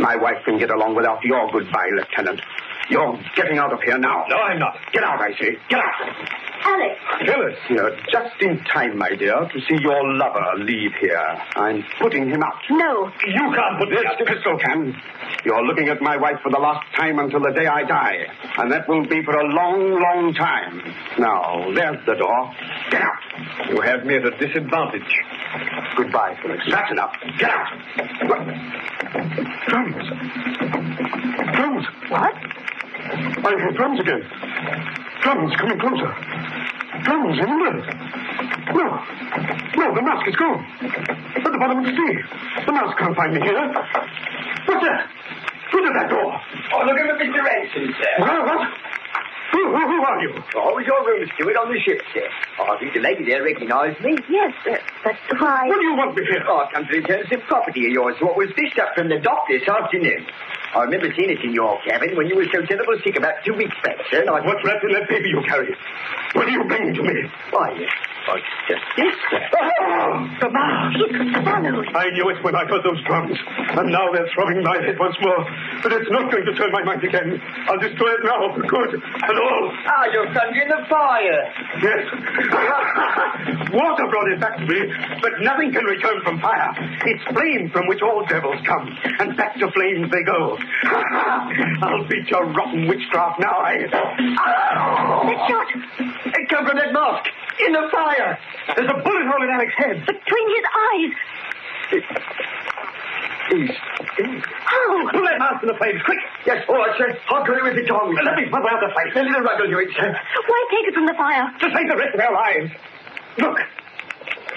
My 0.00 0.16
wife 0.16 0.42
can 0.44 0.56
get 0.58 0.70
along 0.70 0.94
without 0.96 1.22
your 1.22 1.50
goodbye, 1.52 1.90
Lieutenant. 1.92 2.40
You're 2.90 3.18
getting 3.36 3.58
out 3.58 3.72
of 3.72 3.80
here 3.82 3.98
now. 3.98 4.24
No, 4.28 4.36
I'm 4.36 4.58
not. 4.58 4.76
Get 4.92 5.02
out, 5.04 5.20
I 5.20 5.30
say. 5.38 5.56
Get 5.68 5.78
out. 5.78 6.28
Alec, 6.64 6.96
Phyllis, 7.26 7.58
you're 7.70 7.96
just 8.12 8.40
in 8.40 8.62
time, 8.72 8.96
my 8.96 9.10
dear, 9.16 9.34
to 9.52 9.60
see 9.68 9.76
your 9.82 10.14
lover 10.14 10.58
leave 10.58 10.92
here. 11.00 11.18
I'm 11.56 11.82
putting 12.00 12.28
him 12.28 12.42
out. 12.42 12.54
no. 12.70 13.10
You 13.26 13.52
can't 13.54 13.78
put 13.78 13.88
this. 13.90 14.04
The 14.18 14.24
pistol 14.24 14.58
can. 14.58 14.94
You're 15.44 15.64
looking 15.64 15.88
at 15.88 16.00
my 16.00 16.16
wife 16.16 16.38
for 16.42 16.50
the 16.52 16.58
last 16.58 16.86
time 16.94 17.18
until 17.18 17.40
the 17.40 17.50
day 17.50 17.66
I 17.66 17.82
die. 17.84 18.26
And 18.58 18.70
that 18.70 18.88
will 18.88 19.04
be 19.06 19.24
for 19.24 19.36
a 19.36 19.44
long, 19.44 20.00
long 20.00 20.34
time. 20.34 20.82
Now, 21.18 21.72
there's 21.74 22.04
the 22.06 22.14
door. 22.14 22.54
Get 22.90 23.02
out. 23.02 23.68
You 23.70 23.80
have 23.80 24.04
me 24.04 24.16
at 24.16 24.24
a 24.24 24.30
disadvantage. 24.38 25.18
Goodbye, 25.96 26.36
Phyllis. 26.42 26.60
That's 26.70 26.92
enough. 26.92 27.12
Get 27.38 27.50
out. 27.50 27.72
What? 28.28 28.46
Drums. 29.66 30.08
Drums. 31.54 31.86
What? 32.08 32.34
I 33.12 33.50
hear 33.60 33.72
drums 33.72 34.00
again. 34.00 34.22
Drums 35.20 35.52
coming 35.56 35.78
closer. 35.78 36.10
Drums 37.04 37.36
in 37.38 37.48
England. 37.48 37.84
No. 38.72 38.86
No, 39.76 39.94
the 39.94 40.02
mask 40.02 40.28
is 40.28 40.36
gone. 40.36 40.64
At 40.80 41.44
the 41.44 41.58
bottom 41.58 41.78
of 41.78 41.84
the 41.84 41.92
sea. 41.92 42.14
The 42.64 42.72
mask 42.72 42.96
can't 42.96 43.16
find 43.16 43.34
me 43.34 43.40
here. 43.42 43.60
What's 44.64 44.80
that? 44.80 45.10
Who's 45.72 45.84
at 45.88 45.94
that 46.00 46.08
door? 46.08 46.40
Oh, 46.72 46.84
look 46.88 46.96
at 46.96 47.20
Mr. 47.20 47.40
Ransom, 47.44 47.94
sir. 48.00 48.12
What? 48.18 48.46
What? 48.46 48.68
Who, 49.52 49.60
who, 49.68 49.82
who 49.84 49.98
are 50.02 50.20
you? 50.22 50.32
Oh, 50.56 50.78
it's 50.78 50.86
your 50.88 51.04
room 51.04 51.28
steward 51.34 51.56
on 51.56 51.68
the 51.68 51.78
ship, 51.84 52.00
sir. 52.14 52.24
Oh, 52.58 52.72
I 52.72 52.78
think 52.80 52.94
the 52.94 53.00
lady 53.00 53.24
there 53.26 53.42
recognized 53.44 54.00
me. 54.00 54.16
Yes, 54.30 54.52
uh, 54.64 54.76
but 55.04 55.16
why? 55.38 55.68
What 55.68 55.76
do 55.76 55.84
you 55.84 55.94
want 55.94 56.16
me 56.16 56.24
here? 56.24 56.40
Oh, 56.48 56.64
I've 56.64 56.72
come 56.72 56.86
to 56.86 56.92
return 56.96 57.24
some 57.30 57.42
property 57.42 57.84
of 57.86 57.92
yours, 57.92 58.16
what 58.20 58.36
was 58.36 58.48
fished 58.56 58.78
up 58.78 58.94
from 58.96 59.10
the 59.10 59.18
dock 59.20 59.44
this 59.48 59.68
afternoon. 59.68 60.24
I 60.74 60.84
remember 60.84 61.12
seeing 61.16 61.30
it 61.30 61.44
in 61.44 61.52
your 61.52 61.80
cabin 61.84 62.16
when 62.16 62.28
you 62.28 62.36
were 62.36 62.48
so 62.52 62.64
terrible 62.64 62.96
sick 63.04 63.16
about 63.16 63.44
two 63.44 63.52
weeks 63.54 63.76
back, 63.84 63.96
sir. 64.10 64.20
And 64.20 64.30
I... 64.30 64.40
What's 64.40 64.64
wrapped 64.64 64.84
in 64.84 64.92
that 64.92 65.08
paper 65.08 65.26
you 65.26 65.42
carry? 65.46 65.76
What 66.32 66.48
are 66.48 66.50
you 66.50 66.64
bringing 66.64 66.94
to 66.94 67.02
me? 67.02 67.28
Why, 67.50 67.76
yes. 67.76 67.92
It's 68.22 68.46
just 68.70 68.86
this, 68.96 69.14
sir. 69.28 69.42
Oh, 69.52 70.30
the! 70.40 70.48
It's 70.48 71.32
swallowed. 71.42 71.86
I 71.92 72.08
knew 72.14 72.30
it 72.30 72.38
when 72.44 72.54
I 72.54 72.64
heard 72.70 72.84
those 72.86 73.02
drums. 73.04 73.36
And 73.58 73.90
now 73.90 74.08
they're 74.14 74.30
throbbing 74.32 74.62
my 74.62 74.78
head 74.78 74.96
once 74.98 75.16
more. 75.20 75.42
But 75.82 75.92
it's 75.92 76.08
not 76.08 76.30
going 76.30 76.46
to 76.46 76.54
turn 76.54 76.70
my 76.70 76.84
mind 76.84 77.02
again. 77.02 77.42
I'll 77.68 77.82
destroy 77.82 78.14
it 78.14 78.22
now 78.22 78.54
for 78.54 78.62
good 78.62 78.94
and 78.94 79.36
all. 79.36 79.64
Ah, 79.90 80.06
you're 80.12 80.30
thundering 80.32 80.70
the 80.70 80.86
fire. 80.88 81.42
Yes. 81.82 82.02
Water 83.74 84.06
brought 84.06 84.30
it 84.30 84.40
back 84.40 84.56
to 84.58 84.66
me, 84.66 84.80
but 85.20 85.32
nothing 85.40 85.72
can 85.72 85.84
return 85.84 86.22
from 86.22 86.40
fire. 86.40 86.70
It's 87.04 87.24
flame 87.34 87.70
from 87.70 87.88
which 87.88 88.02
all 88.02 88.24
devils 88.26 88.60
come, 88.66 88.86
and 89.18 89.36
back 89.36 89.58
to 89.58 89.70
flames 89.72 90.10
they 90.12 90.22
go. 90.22 90.58
I'll 91.82 92.04
beat 92.08 92.28
your 92.28 92.46
rotten 92.46 92.86
witchcraft 92.88 93.40
now. 93.40 93.58
I. 93.60 93.86
That 93.88 95.38
shot 95.48 95.66
It 96.34 96.48
come 96.48 96.66
from 96.66 96.76
that 96.76 96.92
mask. 96.92 97.28
In 97.60 97.72
the 97.72 97.88
fire. 97.92 98.38
There's 98.76 98.90
a 98.90 98.94
bullet 99.02 99.26
hole 99.26 99.42
in 99.42 99.50
Alec's 99.50 99.74
head. 99.76 100.06
between 100.06 100.46
his 100.56 100.64
eyes. 100.88 101.12
He's 103.50 103.68
dead. 104.16 104.42
How? 104.44 105.10
Pull 105.10 105.24
that 105.24 105.38
mask 105.38 105.62
in 105.62 105.68
the 105.68 105.74
flames, 105.76 106.00
quick! 106.04 106.18
Yes, 106.46 106.64
all 106.68 106.76
right, 106.76 106.96
sir. 106.96 107.18
I'll 107.28 107.44
go 107.44 107.52
with 107.62 107.76
the 107.76 107.84
tongs. 107.86 108.16
Let 108.24 108.36
me 108.36 108.48
smother 108.48 108.70
out 108.70 108.80
the 108.80 108.88
flame. 108.94 109.12
A 109.14 109.28
little 109.28 109.42
rug 109.42 109.60
will 109.60 109.68
do 109.70 109.78
it, 109.78 109.90
sir. 109.94 110.08
Why 110.46 110.66
take 110.70 110.88
it 110.88 110.94
from 110.94 111.06
the 111.06 111.14
fire? 111.14 111.52
To 111.60 111.66
save 111.74 111.88
the 111.88 111.96
rest 111.96 112.14
of 112.14 112.20
our 112.20 112.32
lives. 112.32 112.70
Look. 113.38 113.58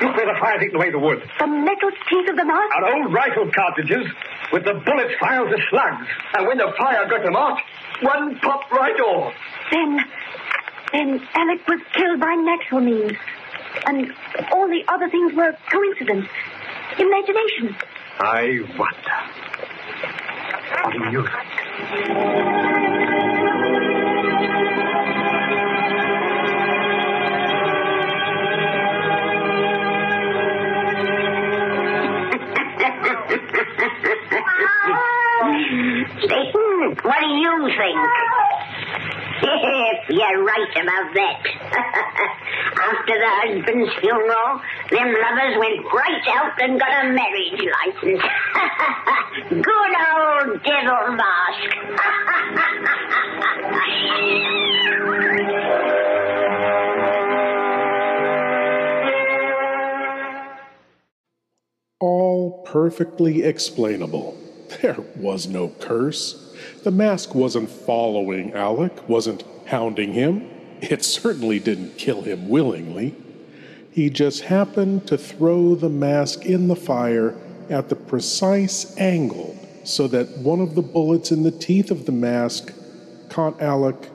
Look 0.02 0.16
where 0.16 0.26
the 0.26 0.40
fire's 0.40 0.64
eaten 0.64 0.76
away 0.76 0.92
the 0.92 1.00
wood. 1.00 1.24
The 1.40 1.48
metal 1.48 1.90
teeth 2.10 2.30
of 2.30 2.36
the 2.36 2.46
mask? 2.46 2.76
Our 2.76 2.96
old 2.96 3.14
rifle 3.14 3.50
cartridges 3.52 4.08
with 4.52 4.66
the 4.66 4.74
bullets 4.74 5.14
filed 5.20 5.54
as 5.54 5.60
slugs. 5.70 6.08
And 6.34 6.48
when 6.48 6.58
the 6.58 6.74
fire 6.78 7.08
got 7.08 7.24
them 7.24 7.36
out, 7.36 7.60
one 8.02 8.38
popped 8.40 8.72
right 8.72 9.00
off. 9.00 9.34
Then, 9.72 10.00
then 10.92 11.28
Alec 11.34 11.68
was 11.68 11.80
killed 11.94 12.20
by 12.20 12.36
natural 12.36 12.82
means. 12.82 13.14
And 13.86 14.14
all 14.52 14.68
the 14.68 14.84
other 14.88 15.10
things 15.10 15.34
were 15.34 15.56
coincidence, 15.72 16.28
imagination. 16.98 17.76
I 18.20 18.60
wonder. 18.78 19.16
What 20.84 20.94
do 20.94 21.00
you 21.12 21.24
think? 21.24 22.85
Satan, 36.28 36.98
what 37.04 37.20
do 37.22 37.28
you 37.28 37.70
think? 37.78 38.00
You're 40.10 40.44
right 40.44 40.72
about 40.72 41.14
that. 41.14 41.40
After 42.82 43.14
the 43.14 43.30
husband's 43.30 43.94
funeral, 44.00 44.62
them 44.90 45.14
lovers 45.14 45.58
went 45.60 45.86
right 45.94 46.28
out 46.30 46.62
and 46.62 46.80
got 46.80 47.06
a 47.06 47.10
marriage 47.14 47.62
license. 47.62 48.24
Good 49.50 49.94
old 50.16 50.64
devil 50.64 51.16
mask. 51.16 51.70
All 62.00 62.64
perfectly 62.66 63.44
explainable. 63.44 64.45
There 64.82 64.98
was 65.16 65.48
no 65.48 65.70
curse. 65.80 66.54
The 66.84 66.92
mask 66.92 67.36
wasn't 67.36 67.70
following 67.70 68.54
Alec, 68.54 69.08
wasn't 69.08 69.44
hounding 69.66 70.14
him. 70.14 70.50
It 70.82 71.04
certainly 71.04 71.60
didn't 71.60 71.98
kill 71.98 72.22
him 72.22 72.50
willingly. 72.50 73.16
He 73.92 74.10
just 74.10 74.42
happened 74.42 75.08
to 75.08 75.18
throw 75.18 75.76
the 75.76 75.90
mask 75.90 76.46
in 76.46 76.68
the 76.68 76.76
fire 76.76 77.36
at 77.70 77.90
the 77.90 77.96
precise 77.96 78.96
angle 78.98 79.58
so 79.84 80.08
that 80.08 80.38
one 80.40 80.60
of 80.60 80.76
the 80.76 80.82
bullets 80.82 81.32
in 81.32 81.44
the 81.44 81.52
teeth 81.52 81.92
of 81.92 82.06
the 82.06 82.12
mask 82.12 82.74
caught 83.30 83.62
Alec 83.62 84.10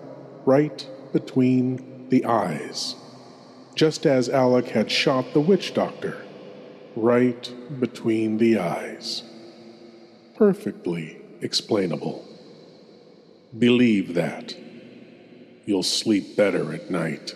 right 0.44 0.86
between 1.12 2.08
the 2.08 2.24
eyes, 2.24 2.96
just 3.74 4.04
as 4.04 4.28
Alec 4.28 4.68
had 4.68 4.90
shot 4.90 5.32
the 5.32 5.40
witch 5.40 5.74
doctor, 5.74 6.16
right 6.96 7.52
between 7.78 8.38
the 8.38 8.58
eyes. 8.58 9.22
Perfectly 10.40 11.18
explainable. 11.42 12.26
Believe 13.58 14.14
that. 14.14 14.56
You'll 15.66 15.82
sleep 15.82 16.34
better 16.34 16.72
at 16.72 16.90
night. 16.90 17.34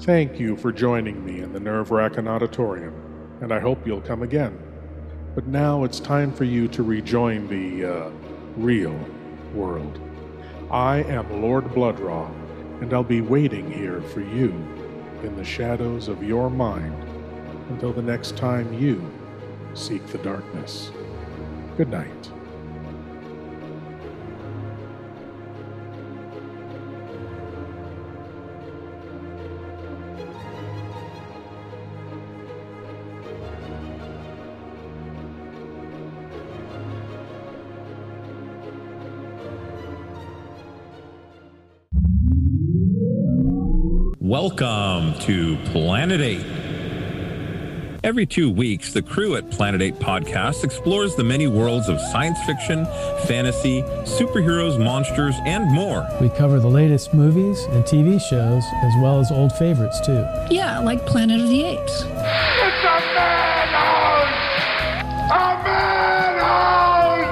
Thank 0.00 0.38
you 0.38 0.54
for 0.58 0.70
joining 0.70 1.24
me 1.24 1.40
in 1.40 1.54
the 1.54 1.60
Nerve 1.60 1.90
Wrackin' 1.90 2.28
Auditorium, 2.28 2.92
and 3.40 3.50
I 3.50 3.58
hope 3.58 3.86
you'll 3.86 4.02
come 4.02 4.22
again. 4.22 4.58
But 5.34 5.46
now 5.46 5.84
it's 5.84 5.98
time 5.98 6.30
for 6.30 6.44
you 6.44 6.68
to 6.68 6.82
rejoin 6.82 7.48
the, 7.48 7.86
uh, 7.90 8.10
real 8.58 9.00
world. 9.54 9.98
I 10.70 11.04
am 11.04 11.40
Lord 11.40 11.72
Blood-Rah, 11.72 12.30
and 12.82 12.92
I'll 12.92 13.02
be 13.02 13.22
waiting 13.22 13.72
here 13.72 14.02
for 14.02 14.20
you 14.20 14.50
in 15.22 15.34
the 15.36 15.44
shadows 15.44 16.08
of 16.08 16.22
your 16.22 16.50
mind 16.50 17.02
until 17.70 17.94
the 17.94 18.02
next 18.02 18.36
time 18.36 18.70
you 18.74 19.00
seek 19.76 20.06
the 20.06 20.18
darkness. 20.18 20.90
Good 21.76 21.88
night. 21.90 22.10
Welcome 44.18 45.14
to 45.20 45.56
Planet 45.66 46.20
8. 46.20 46.65
Every 48.06 48.24
two 48.24 48.48
weeks, 48.48 48.92
the 48.92 49.02
crew 49.02 49.34
at 49.34 49.50
Planet 49.50 49.82
8 49.82 49.96
Podcast 49.96 50.62
explores 50.62 51.16
the 51.16 51.24
many 51.24 51.48
worlds 51.48 51.88
of 51.88 52.00
science 52.00 52.38
fiction, 52.46 52.86
fantasy, 53.26 53.82
superheroes, 54.04 54.78
monsters, 54.78 55.34
and 55.44 55.68
more. 55.72 56.06
We 56.20 56.28
cover 56.28 56.60
the 56.60 56.68
latest 56.68 57.12
movies 57.12 57.64
and 57.64 57.82
TV 57.82 58.20
shows, 58.20 58.62
as 58.84 58.92
well 59.02 59.18
as 59.18 59.32
old 59.32 59.52
favorites, 59.54 59.98
too. 60.06 60.24
Yeah, 60.52 60.78
like 60.78 61.04
Planet 61.04 61.40
of 61.40 61.48
the 61.48 61.64
Apes. 61.64 62.02
It's 62.02 62.06
a 62.06 63.00
madhouse! 63.16 65.32
A 65.32 65.64
madhouse! 65.66 67.26